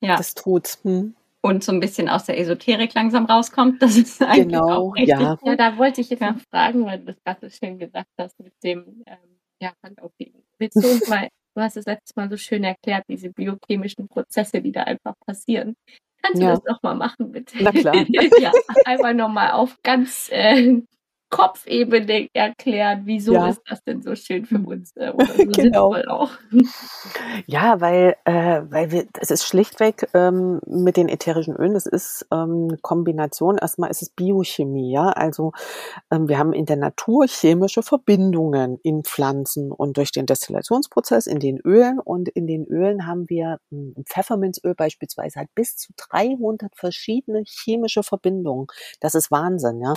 [0.01, 0.17] ja.
[0.17, 0.81] Das tut's.
[0.85, 3.83] Hm und so ein bisschen aus der Esoterik langsam rauskommt.
[3.83, 5.19] Das ist eigentlich genau, auch richtig.
[5.19, 5.39] Ja.
[5.43, 6.33] ja, da wollte ich jetzt ja.
[6.33, 10.43] noch fragen, weil du das gerade so schön gesagt hast mit dem ähm, ja, Handauflegen.
[10.59, 14.61] Willst du uns mal, du hast es letztes Mal so schön erklärt, diese biochemischen Prozesse,
[14.61, 15.75] die da einfach passieren.
[16.23, 16.51] Kannst du ja.
[16.51, 17.57] das nochmal machen, bitte?
[17.61, 17.95] Na klar.
[18.41, 18.53] ja,
[18.85, 20.83] einmal nochmal auf ganz äh,
[21.31, 23.49] Kopfebene erklären, wieso ja.
[23.49, 25.95] ist das denn so schön für uns äh, oder so genau.
[26.09, 26.31] auch.
[27.47, 32.27] Ja, weil, äh, weil wir, es ist schlichtweg ähm, mit den ätherischen Ölen, das ist
[32.33, 35.53] ähm, eine Kombination, erstmal ist es Biochemie, ja, also
[36.11, 41.41] ähm, wir haben in der Natur chemische Verbindungen in Pflanzen und durch den Destillationsprozess in
[41.41, 46.75] den Ölen und in den Ölen haben wir hm, Pfefferminzöl beispielsweise hat bis zu 300
[46.75, 48.67] verschiedene chemische Verbindungen.
[49.01, 49.95] Das ist Wahnsinn, ja.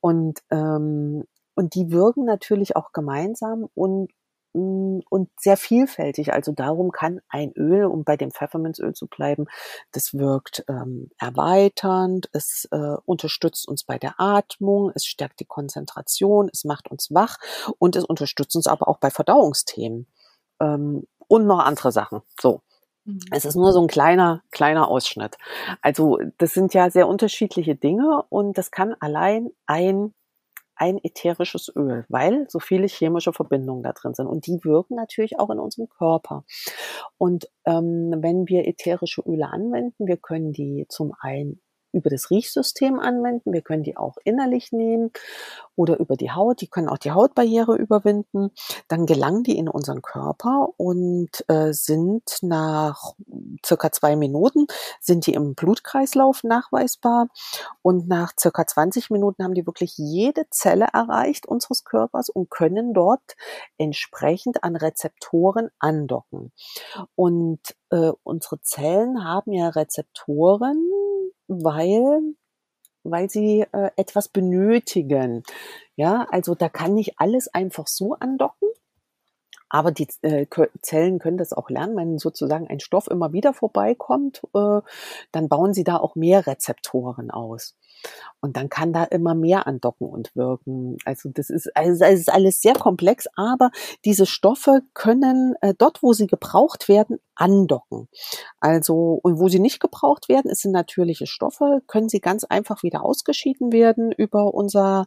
[0.00, 4.10] Und äh, ähm, und die wirken natürlich auch gemeinsam und
[4.54, 6.32] mm, und sehr vielfältig.
[6.32, 9.46] Also darum kann ein Öl, um bei dem Pfefferminzöl zu bleiben,
[9.92, 16.50] das wirkt ähm, erweiternd, es äh, unterstützt uns bei der Atmung, es stärkt die Konzentration,
[16.52, 17.38] es macht uns wach
[17.78, 20.06] und es unterstützt uns aber auch bei Verdauungsthemen
[20.60, 22.22] ähm, und noch andere Sachen.
[22.40, 22.62] So.
[23.04, 23.20] Mhm.
[23.30, 25.36] Es ist nur so ein kleiner, kleiner Ausschnitt.
[25.82, 30.14] Also das sind ja sehr unterschiedliche Dinge und das kann allein ein
[30.80, 34.26] ein ätherisches Öl, weil so viele chemische Verbindungen da drin sind.
[34.26, 36.44] Und die wirken natürlich auch in unserem Körper.
[37.18, 41.60] Und ähm, wenn wir ätherische Öle anwenden, wir können die zum einen
[41.92, 43.52] über das Riechsystem anwenden.
[43.52, 45.10] Wir können die auch innerlich nehmen
[45.76, 46.60] oder über die Haut.
[46.60, 48.50] Die können auch die Hautbarriere überwinden.
[48.88, 53.14] Dann gelangen die in unseren Körper und äh, sind nach
[53.64, 54.66] circa zwei Minuten
[55.00, 57.28] sind die im Blutkreislauf nachweisbar
[57.82, 62.94] und nach circa 20 Minuten haben die wirklich jede Zelle erreicht unseres Körpers und können
[62.94, 63.36] dort
[63.78, 66.52] entsprechend an Rezeptoren andocken.
[67.14, 67.60] Und
[67.90, 70.90] äh, unsere Zellen haben ja Rezeptoren
[71.50, 72.34] weil
[73.02, 75.42] weil sie äh, etwas benötigen.
[75.96, 78.68] Ja, also da kann nicht alles einfach so andocken.
[79.72, 80.46] Aber die äh,
[80.82, 84.80] Zellen können das auch lernen, wenn sozusagen ein Stoff immer wieder vorbeikommt, äh,
[85.30, 87.76] dann bauen sie da auch mehr Rezeptoren aus.
[88.40, 90.96] Und dann kann da immer mehr andocken und wirken.
[91.04, 93.70] Also das ist, also es ist alles sehr komplex, aber
[94.04, 98.08] diese Stoffe können äh, dort, wo sie gebraucht werden, andocken.
[98.60, 102.82] Also, und wo sie nicht gebraucht werden, es sind natürliche Stoffe, können sie ganz einfach
[102.82, 105.06] wieder ausgeschieden werden über unser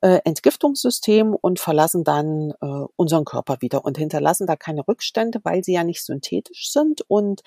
[0.00, 5.62] äh, Entgiftungssystem und verlassen dann äh, unseren Körper wieder und hinterlassen da keine Rückstände, weil
[5.62, 7.42] sie ja nicht synthetisch sind und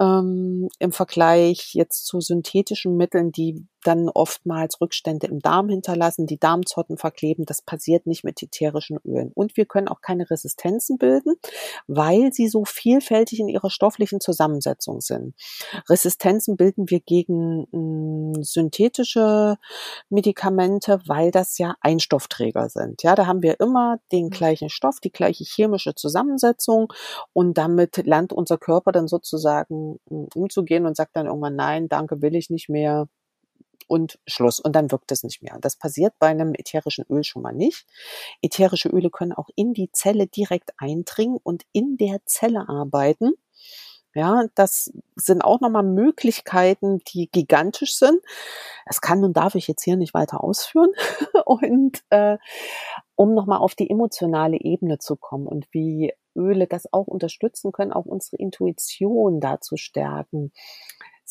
[0.00, 6.38] ähm, im Vergleich jetzt zu synthetischen Mitteln, die dann oftmals Rückstände im Darm hinterlassen, die
[6.38, 7.44] Darmzotten verkleben.
[7.46, 9.30] Das passiert nicht mit ätherischen Ölen.
[9.34, 11.34] Und wir können auch keine Resistenzen bilden,
[11.86, 15.34] weil sie so vielfältig in ihrer stofflichen Zusammensetzung sind.
[15.88, 19.56] Resistenzen bilden wir gegen mh, hm, synthetische
[20.08, 23.02] Medikamente, weil das ja Einstoffträger sind.
[23.02, 24.30] Ja, da haben wir immer den mhm.
[24.30, 26.92] gleichen Stoff, die gleiche chemische Zusammensetzung
[27.32, 32.22] und damit lernt unser Körper dann sozusagen hm, umzugehen und sagt dann irgendwann, nein, danke,
[32.22, 33.08] will ich nicht mehr
[33.90, 34.60] und Schluss.
[34.60, 35.58] Und dann wirkt es nicht mehr.
[35.60, 37.86] Das passiert bei einem ätherischen Öl schon mal nicht.
[38.40, 43.32] Ätherische Öle können auch in die Zelle direkt eindringen und in der Zelle arbeiten.
[44.14, 48.20] Ja, das sind auch nochmal Möglichkeiten, die gigantisch sind.
[48.86, 50.90] Das kann und darf ich jetzt hier nicht weiter ausführen.
[51.44, 52.36] und äh,
[53.14, 57.92] um nochmal auf die emotionale Ebene zu kommen und wie Öle das auch unterstützen können,
[57.92, 60.52] auch unsere Intuition da zu stärken.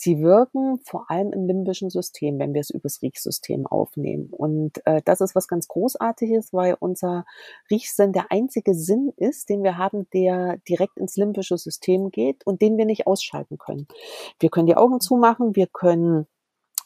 [0.02, 4.30] Sie wirken vor allem im limbischen System, wenn wir es übers Riechsystem aufnehmen.
[4.32, 7.26] Und äh, das ist was ganz Großartiges, weil unser
[7.70, 12.62] Riechsinn der einzige Sinn ist, den wir haben, der direkt ins limbische System geht und
[12.62, 13.90] den wir nicht ausschalten können.
[14.40, 16.28] Wir können die Augen zumachen, wir können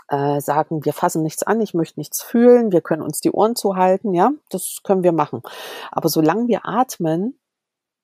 [0.08, 3.56] äh, sagen, wir fassen nichts an, ich möchte nichts fühlen, wir können uns die Ohren
[3.56, 5.44] zuhalten, ja, das können wir machen.
[5.92, 7.38] Aber solange wir atmen,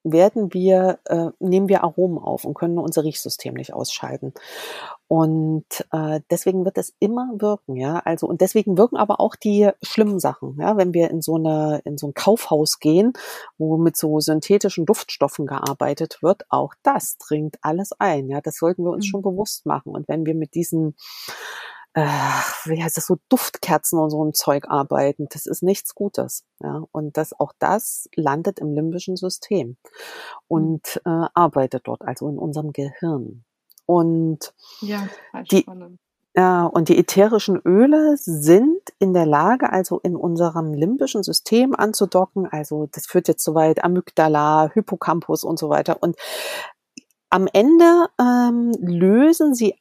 [0.03, 4.33] werden wir, äh, nehmen wir Aromen auf und können unser Riechsystem nicht ausschalten.
[5.07, 7.99] Und äh, deswegen wird es immer wirken, ja.
[8.05, 10.77] Also und deswegen wirken aber auch die schlimmen Sachen, ja.
[10.77, 13.13] Wenn wir in so eine in so ein Kaufhaus gehen,
[13.57, 18.39] wo mit so synthetischen Duftstoffen gearbeitet wird, auch das dringt alles ein, ja.
[18.41, 19.09] Das sollten wir uns mhm.
[19.09, 19.93] schon bewusst machen.
[19.93, 20.95] Und wenn wir mit diesen
[22.65, 25.27] wie heißt das, so Duftkerzen und so ein Zeug arbeiten.
[25.31, 26.45] Das ist nichts Gutes.
[26.61, 26.83] Ja?
[26.91, 29.77] Und das, auch das landet im limbischen System
[30.47, 33.43] und äh, arbeitet dort, also in unserem Gehirn.
[33.85, 35.07] Und ja,
[35.51, 35.65] die,
[36.35, 42.45] ja, und die ätherischen Öle sind in der Lage, also in unserem limbischen System anzudocken.
[42.45, 45.97] Also das führt jetzt so weit, Amygdala, Hippocampus und so weiter.
[46.01, 46.15] Und
[47.31, 49.75] am Ende ähm, lösen sie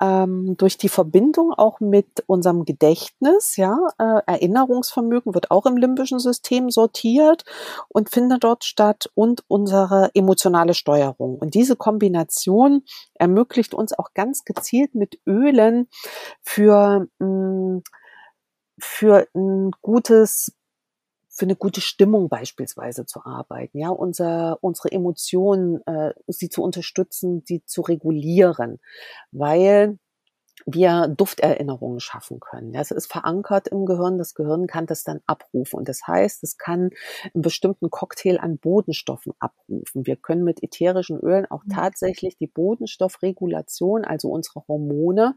[0.00, 6.18] ähm, durch die Verbindung auch mit unserem Gedächtnis, ja, äh, Erinnerungsvermögen wird auch im limbischen
[6.18, 7.44] System sortiert
[7.88, 11.36] und findet dort statt und unsere emotionale Steuerung.
[11.38, 12.82] Und diese Kombination
[13.14, 15.88] ermöglicht uns auch ganz gezielt mit Ölen
[16.42, 17.82] für mh, mm,
[18.82, 20.52] für ein gutes
[21.40, 27.42] für eine gute Stimmung beispielsweise zu arbeiten, ja, unser, unsere Emotionen, äh, sie zu unterstützen,
[27.46, 28.78] sie zu regulieren,
[29.32, 29.98] weil
[30.66, 32.74] wir Dufterinnerungen schaffen können.
[32.74, 34.18] Das ist verankert im Gehirn.
[34.18, 35.78] Das Gehirn kann das dann abrufen.
[35.78, 36.90] Und das heißt, es kann
[37.32, 40.06] einen bestimmten Cocktail an Bodenstoffen abrufen.
[40.06, 41.70] Wir können mit ätherischen Ölen auch mhm.
[41.70, 45.36] tatsächlich die Bodenstoffregulation, also unsere Hormone,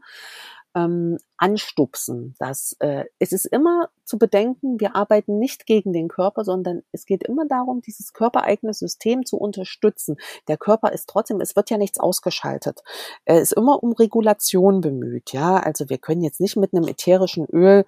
[0.74, 2.34] ähm, anstupsen.
[2.38, 7.06] Das, äh, es ist immer zu bedenken, wir arbeiten nicht gegen den Körper, sondern es
[7.06, 10.16] geht immer darum, dieses körpereigene System zu unterstützen.
[10.48, 12.82] Der Körper ist trotzdem, es wird ja nichts ausgeschaltet.
[13.24, 15.32] Er ist immer um Regulation bemüht.
[15.32, 17.84] Ja, also wir können jetzt nicht mit einem ätherischen Öl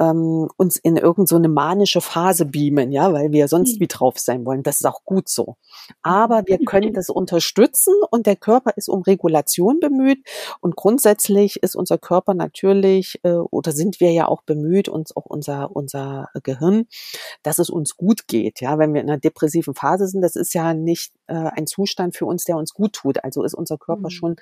[0.00, 3.80] ähm, uns in irgendeine so manische Phase beamen, ja, weil wir sonst mhm.
[3.80, 4.62] wie drauf sein wollen.
[4.62, 5.56] Das ist auch gut so.
[6.02, 10.26] Aber wir können das unterstützen und der Körper ist um Regulation bemüht
[10.60, 15.26] und grundsätzlich ist unser Körper natürlich äh, oder sind wir ja auch bemüht, uns auch
[15.26, 16.86] unser unser Gehirn,
[17.42, 20.22] dass es uns gut geht, ja, wenn wir in einer depressiven Phase sind.
[20.22, 23.24] Das ist ja nicht äh, ein Zustand für uns, der uns gut tut.
[23.24, 24.10] Also ist unser Körper mhm.
[24.10, 24.36] schon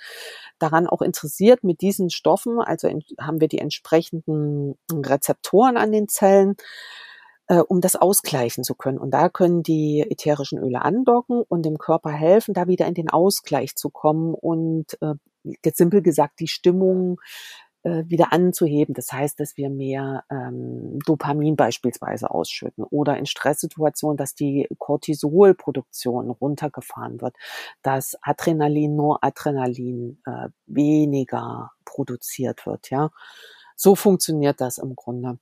[0.59, 2.61] daran auch interessiert mit diesen Stoffen.
[2.61, 2.89] Also
[3.19, 6.57] haben wir die entsprechenden Rezeptoren Rezeptoren an den Zellen,
[7.49, 8.99] äh, um das ausgleichen zu können.
[8.99, 13.11] Und da können die ätherischen Öle andocken und dem Körper helfen, da wieder in den
[13.11, 15.14] Ausgleich zu kommen und äh,
[15.64, 17.20] jetzt simpel gesagt die Stimmung
[17.84, 18.94] äh, wieder anzuheben.
[18.94, 26.30] Das heißt, dass wir mehr ähm, Dopamin beispielsweise ausschütten oder in Stresssituationen, dass die Cortisolproduktion
[26.30, 27.36] runtergefahren wird,
[27.82, 32.90] dass Adrenalin, Noradrenalin äh, weniger produziert wird.
[32.90, 33.11] Ja,
[33.77, 35.39] so funktioniert das im Grunde.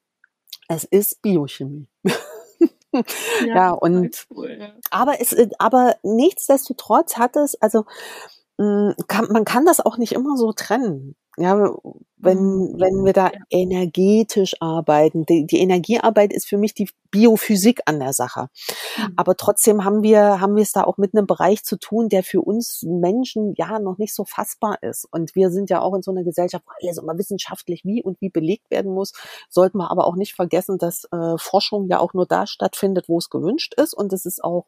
[0.68, 1.88] Es ist Biochemie.
[2.92, 3.02] ja,
[3.46, 4.72] ja, und cool, ja.
[4.90, 7.84] aber es aber nichtsdestotrotz hat es also
[8.56, 11.16] kann, man kann das auch nicht immer so trennen.
[11.36, 11.74] Ja,
[12.16, 12.80] wenn, mhm.
[12.80, 15.26] wenn wir da energetisch arbeiten.
[15.26, 18.48] Die, die Energiearbeit ist für mich die Biophysik an der Sache.
[18.96, 19.14] Mhm.
[19.16, 22.22] Aber trotzdem haben wir, haben wir es da auch mit einem Bereich zu tun, der
[22.22, 25.06] für uns Menschen ja noch nicht so fassbar ist.
[25.10, 28.20] Und wir sind ja auch in so einer Gesellschaft, wo alles immer wissenschaftlich wie und
[28.20, 29.12] wie belegt werden muss.
[29.50, 33.18] Sollten wir aber auch nicht vergessen, dass äh, Forschung ja auch nur da stattfindet, wo
[33.18, 33.92] es gewünscht ist.
[33.92, 34.66] Und es ist auch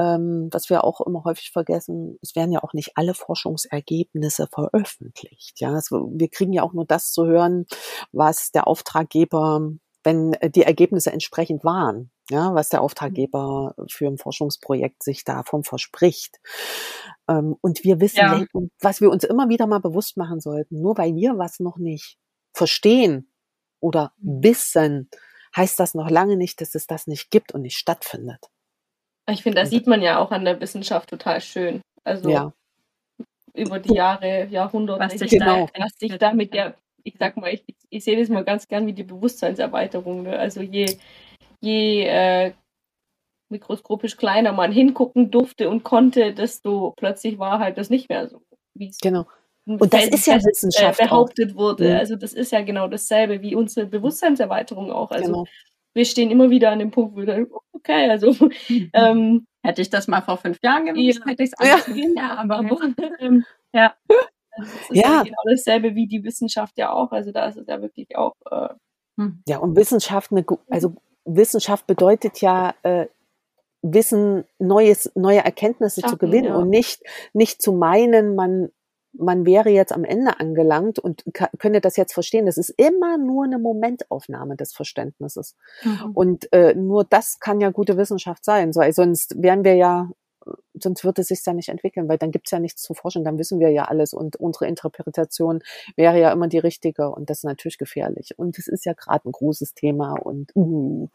[0.00, 5.60] ähm, was wir auch immer häufig vergessen, es werden ja auch nicht alle Forschungsergebnisse veröffentlicht.
[5.60, 7.66] Ja, also wir kriegen ja auch nur das zu hören,
[8.10, 9.60] was der Auftraggeber,
[10.02, 16.40] wenn die Ergebnisse entsprechend waren, ja, was der Auftraggeber für ein Forschungsprojekt sich davon verspricht.
[17.28, 18.44] Ähm, und wir wissen, ja.
[18.80, 22.16] was wir uns immer wieder mal bewusst machen sollten, nur weil wir was noch nicht
[22.54, 23.30] verstehen
[23.80, 24.42] oder mhm.
[24.42, 25.10] wissen,
[25.54, 28.48] heißt das noch lange nicht, dass es das nicht gibt und nicht stattfindet.
[29.30, 31.80] Ich finde, das sieht man ja auch an der Wissenschaft total schön.
[32.04, 32.52] Also ja.
[33.54, 35.68] über die Jahre, Jahrhunderte, was sich genau.
[35.74, 36.74] da, was sich da mit der,
[37.04, 40.22] ich sag mal, ich, ich sehe das mal ganz gern wie die Bewusstseinserweiterung.
[40.22, 40.38] Ne?
[40.38, 40.96] Also je,
[41.60, 42.52] je äh,
[43.50, 48.42] mikroskopisch kleiner man hingucken durfte und konnte, desto plötzlich war halt das nicht mehr so,
[48.74, 49.26] wie es genau.
[49.66, 51.56] Und das ist ja äh, Wissenschaft behauptet auch.
[51.56, 51.90] wurde.
[51.90, 51.98] Ja.
[51.98, 55.10] Also das ist ja genau dasselbe wie unsere Bewusstseinserweiterung auch.
[55.10, 55.44] Also genau.
[55.94, 58.34] Wir stehen immer wieder an dem Punkt, wo wir dann, okay, also
[58.92, 61.30] ähm, hätte ich das mal vor fünf Jahren gewusst, ja.
[61.30, 61.92] hätte ich es anders ja.
[61.92, 62.14] gesehen.
[62.16, 62.60] Ja, aber
[63.20, 63.94] ähm, ja.
[64.52, 65.02] Also das ist ja.
[65.02, 65.22] ja.
[65.22, 67.12] genau dasselbe wie die Wissenschaft ja auch.
[67.12, 68.34] Also da ist es ja wirklich auch.
[68.50, 68.68] Äh,
[69.18, 69.42] hm.
[69.46, 73.06] ja, und Wissenschaft, eine, also Wissenschaft bedeutet ja äh,
[73.82, 76.56] Wissen, neues, neue Erkenntnisse Schaffen, zu gewinnen ja.
[76.56, 78.70] und nicht, nicht zu meinen, man,
[79.12, 81.24] man wäre jetzt am Ende angelangt und
[81.58, 82.46] könne das jetzt verstehen.
[82.46, 85.56] Das ist immer nur eine Momentaufnahme des Verständnisses.
[85.82, 86.10] Mhm.
[86.14, 88.72] Und äh, nur das kann ja gute Wissenschaft sein.
[88.72, 90.10] So, sonst wären wir ja
[90.74, 93.24] sonst wird es sich ja nicht entwickeln, weil dann gibt es ja nichts zu forschen,
[93.24, 95.60] dann wissen wir ja alles und unsere Interpretation
[95.96, 98.38] wäre ja immer die richtige und das ist natürlich gefährlich.
[98.38, 101.08] Und es ist ja gerade ein großes Thema und uh,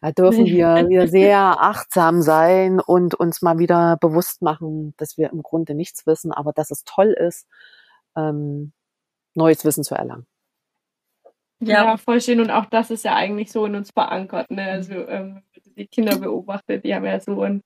[0.00, 5.30] da dürfen wir wieder sehr achtsam sein und uns mal wieder bewusst machen, dass wir
[5.30, 7.46] im Grunde nichts wissen, aber dass es toll ist,
[8.16, 8.72] ähm,
[9.34, 10.26] neues Wissen zu erlangen.
[11.64, 12.40] Ja, ja, voll schön.
[12.40, 14.50] Und auch das ist ja eigentlich so in uns verankert.
[14.50, 14.64] Ne?
[14.64, 15.42] Also ähm,
[15.76, 17.62] die Kinder beobachtet, die haben ja so ein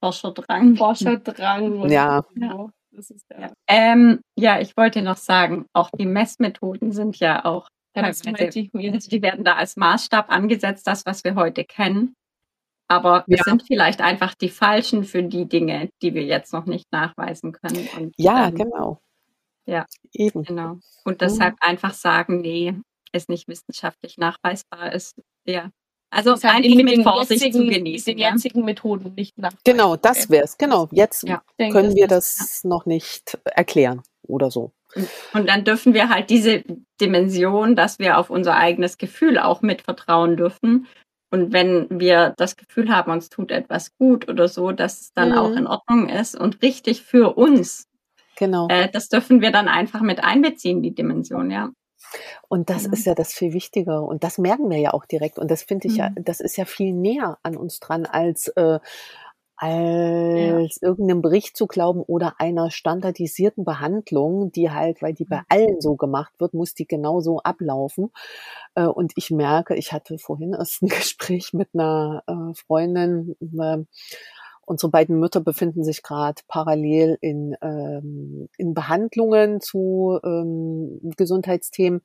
[0.00, 0.76] Forscherdrang.
[0.76, 1.88] Forscherddrang.
[1.88, 2.24] Ja.
[2.34, 2.70] Genau.
[3.38, 3.52] Ja.
[3.68, 9.22] Ähm, ja, ich wollte noch sagen, auch die Messmethoden sind ja auch teilweise, also die
[9.22, 12.14] werden da als Maßstab angesetzt, das, was wir heute kennen.
[12.88, 13.36] Aber ja.
[13.38, 17.52] es sind vielleicht einfach die falschen für die Dinge, die wir jetzt noch nicht nachweisen
[17.52, 17.88] können.
[17.96, 19.00] Und, ja, ähm, genau.
[19.66, 20.42] Ja, eben.
[20.44, 20.78] Genau.
[21.04, 21.58] Und deshalb mhm.
[21.60, 22.74] einfach sagen, nee,
[23.12, 25.70] ist nicht wissenschaftlich nachweisbar, ist ja
[26.10, 28.16] also das eigentlich mit, mit Vorsicht jetzigen, zu genießen.
[28.16, 29.52] Den jetzigen Methoden nicht nach.
[29.64, 30.56] Genau, das wäre es.
[30.56, 32.68] Genau, jetzt ja, können denke, wir das, das ja.
[32.68, 34.72] noch nicht erklären oder so.
[35.34, 36.64] Und dann dürfen wir halt diese
[37.00, 40.86] Dimension, dass wir auf unser eigenes Gefühl auch mit vertrauen dürfen.
[41.30, 45.32] Und wenn wir das Gefühl haben, uns tut etwas gut oder so, dass es dann
[45.32, 45.38] mhm.
[45.38, 47.86] auch in Ordnung ist und richtig für uns.
[48.36, 48.68] Genau.
[48.68, 51.70] Äh, das dürfen wir dann einfach mit einbeziehen, die Dimension, ja.
[52.48, 52.92] Und das mhm.
[52.92, 54.02] ist ja das viel Wichtiger.
[54.02, 55.38] Und das merken wir ja auch direkt.
[55.38, 55.98] Und das finde ich mhm.
[55.98, 58.78] ja, das ist ja viel näher an uns dran als, äh,
[59.60, 60.88] als ja.
[60.88, 65.46] irgendeinem Bericht zu glauben oder einer standardisierten Behandlung, die halt, weil die bei mhm.
[65.48, 68.12] allen so gemacht wird, muss die genauso ablaufen.
[68.74, 73.78] Äh, und ich merke, ich hatte vorhin erst ein Gespräch mit einer äh, Freundin, äh,
[74.68, 82.02] Unsere beiden Mütter befinden sich gerade parallel in, ähm, in Behandlungen zu ähm, Gesundheitsthemen,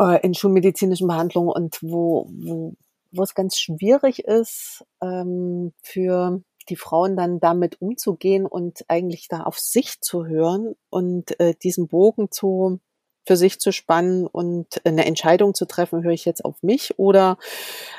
[0.00, 1.50] äh, in schulmedizinischen Behandlungen.
[1.50, 2.74] Und wo, wo,
[3.10, 9.42] wo es ganz schwierig ist ähm, für die Frauen dann damit umzugehen und eigentlich da
[9.42, 12.78] auf sich zu hören und äh, diesen Bogen zu
[13.24, 17.36] für sich zu spannen und eine Entscheidung zu treffen, höre ich jetzt auf mich oder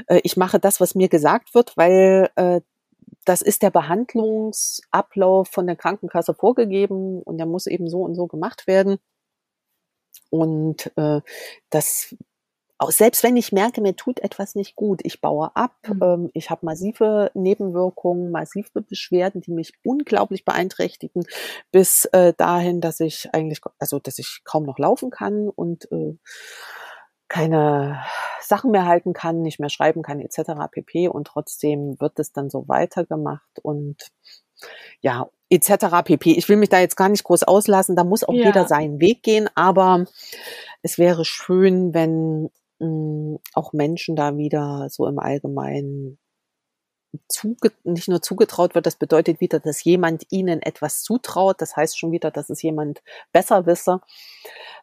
[0.07, 2.61] äh, ich mache das, was mir gesagt wird, weil äh,
[3.25, 8.27] das ist der Behandlungsablauf von der Krankenkasse vorgegeben und der muss eben so und so
[8.27, 8.97] gemacht werden.
[10.29, 11.21] Und äh,
[11.69, 12.15] das
[12.89, 16.03] selbst wenn ich merke, mir tut etwas nicht gut, ich baue ab, mhm.
[16.03, 21.23] ähm, ich habe massive Nebenwirkungen, massive Beschwerden, die mich unglaublich beeinträchtigen,
[21.71, 26.17] bis äh, dahin, dass ich eigentlich, also dass ich kaum noch laufen kann und äh,
[27.33, 27.99] keine
[28.41, 30.51] Sachen mehr halten kann, nicht mehr schreiben kann, etc.
[30.71, 31.07] pp.
[31.07, 34.11] Und trotzdem wird es dann so weitergemacht und
[35.01, 36.03] ja, etc.
[36.03, 36.33] pp.
[36.33, 38.45] Ich will mich da jetzt gar nicht groß auslassen, da muss auch ja.
[38.45, 40.05] jeder seinen Weg gehen, aber
[40.83, 46.19] es wäre schön, wenn mh, mm, auch Menschen da wieder so im Allgemeinen
[47.27, 51.61] zuge nicht nur zugetraut wird, das bedeutet wieder, dass jemand ihnen etwas zutraut.
[51.61, 53.01] Das heißt schon wieder, dass es jemand
[53.31, 54.01] besser wisse,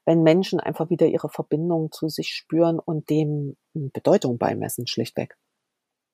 [0.05, 5.37] wenn Menschen einfach wieder ihre Verbindung zu sich spüren und dem Bedeutung beimessen, schlichtweg.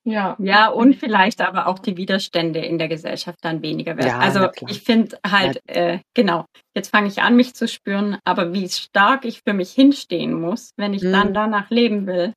[0.09, 4.07] Ja, ja, und vielleicht aber auch die Widerstände in der Gesellschaft dann weniger werden.
[4.07, 6.45] Ja, also ich finde halt, äh, genau,
[6.77, 10.71] jetzt fange ich an, mich zu spüren, aber wie stark ich für mich hinstehen muss,
[10.77, 11.11] wenn ich hm.
[11.11, 11.35] dann mhm.
[11.35, 12.35] danach leben will,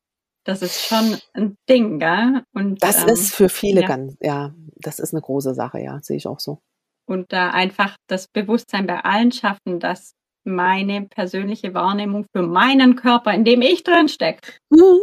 [0.50, 2.43] das ist schon ein Ding, gell?
[2.54, 3.88] Und, das ähm, ist für viele ja.
[3.88, 6.60] ganz, ja, das ist eine große Sache, ja, sehe ich auch so.
[7.06, 13.32] Und da einfach das Bewusstsein bei allen schaffen, dass meine persönliche Wahrnehmung für meinen Körper,
[13.32, 14.97] in dem ich drin stecke, mhm.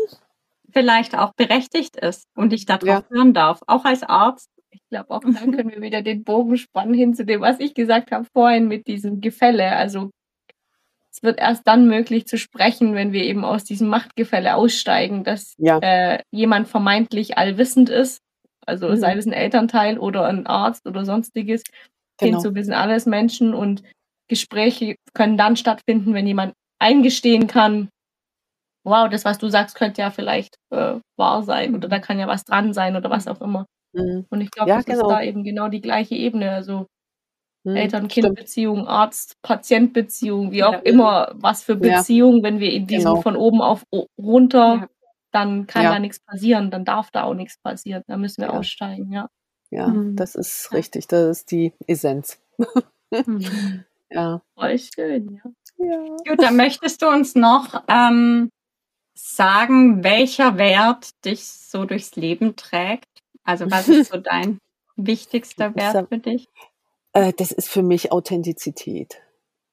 [0.72, 3.04] vielleicht auch berechtigt ist und ich darauf ja.
[3.08, 4.50] hören darf, auch als Arzt.
[4.70, 7.74] Ich glaube, auch dann können wir wieder den Bogen spannen hin zu dem, was ich
[7.74, 9.76] gesagt habe vorhin mit diesem Gefälle.
[9.76, 10.10] Also
[11.16, 15.54] es wird erst dann möglich zu sprechen, wenn wir eben aus diesem Machtgefälle aussteigen, dass
[15.56, 15.78] ja.
[15.78, 18.20] äh, jemand vermeintlich allwissend ist,
[18.66, 18.96] also mhm.
[18.96, 21.62] sei es ein Elternteil oder ein Arzt oder sonstiges,
[22.18, 22.34] genau.
[22.34, 23.82] hinzu, wir sind alles Menschen und
[24.28, 27.88] Gespräche können dann stattfinden, wenn jemand eingestehen kann,
[28.84, 32.26] wow, das, was du sagst, könnte ja vielleicht äh, wahr sein oder da kann ja
[32.26, 33.64] was dran sein oder was auch immer.
[33.94, 34.26] Mhm.
[34.28, 35.08] Und ich glaube, Ja, das genau.
[35.08, 36.50] ist da eben genau die gleiche Ebene.
[36.50, 36.86] Also
[37.66, 40.78] Mhm, Eltern-Kind-Beziehung, Arzt-Patient-Beziehung, wie auch Ja.
[40.80, 41.98] immer, was für Ja.
[41.98, 43.22] Beziehung, wenn wir in diesem Genau.
[43.22, 43.82] von oben auf
[44.18, 44.88] runter, Ja.
[45.32, 45.92] dann kann Ja.
[45.92, 48.02] da nichts passieren, dann darf da auch nichts passieren.
[48.06, 48.58] Da müssen wir Ja.
[48.58, 49.28] aussteigen, ja.
[49.70, 50.16] Ja, Mhm.
[50.16, 50.76] das ist Ja.
[50.78, 51.08] richtig.
[51.08, 52.40] Das ist die Essenz.
[52.58, 52.64] Mhm.
[54.10, 54.40] Ja.
[54.56, 55.84] Voll schön, ja.
[55.84, 56.06] ja.
[56.28, 58.50] Gut, dann möchtest du uns noch ähm,
[59.18, 63.08] sagen, welcher Wert dich so durchs Leben trägt?
[63.44, 64.58] Also was ist so dein
[64.96, 66.46] wichtigster Wert für dich?
[67.16, 69.22] Äh, das ist für mich Authentizität.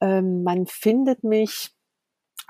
[0.00, 1.70] Ähm, man findet mich,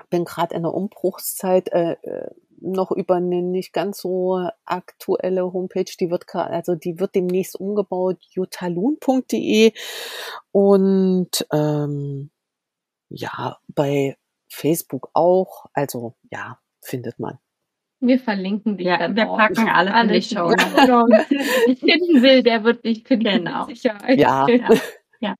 [0.09, 2.31] bin gerade in der Umbruchszeit, äh, äh,
[2.63, 7.59] noch über eine nicht ganz so aktuelle Homepage, die wird gerade, also die wird demnächst
[7.59, 9.73] umgebaut, jutalun.de
[10.51, 12.31] und ähm,
[13.09, 14.17] ja, bei
[14.49, 17.37] Facebook auch, also ja, findet man.
[17.99, 19.37] Wir verlinken dich Ja, dann wir auch.
[19.37, 20.49] packen alles in die Alles Show.
[20.49, 21.05] in die Show.
[21.09, 23.25] Wer dich finden will, der wird dich finden.
[23.45, 23.65] Genau.
[23.67, 24.19] Mit Sicherheit.
[24.19, 24.47] Ja.
[25.21, 25.35] Ja.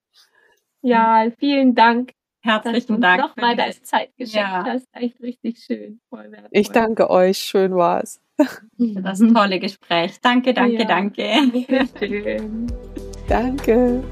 [0.82, 2.12] Ja, vielen Dank,
[2.44, 3.20] Herzlichen Dank.
[3.22, 4.64] noch für mal die- deine Zeit geschenkt Ja.
[4.64, 4.86] hast.
[4.92, 6.00] Echt richtig schön.
[6.50, 8.20] Ich danke euch, schön war's.
[8.76, 10.20] für das tolle Gespräch.
[10.20, 10.84] Danke, danke, Ja.
[10.84, 11.24] danke.
[11.98, 12.66] Schön.
[13.28, 14.02] Danke.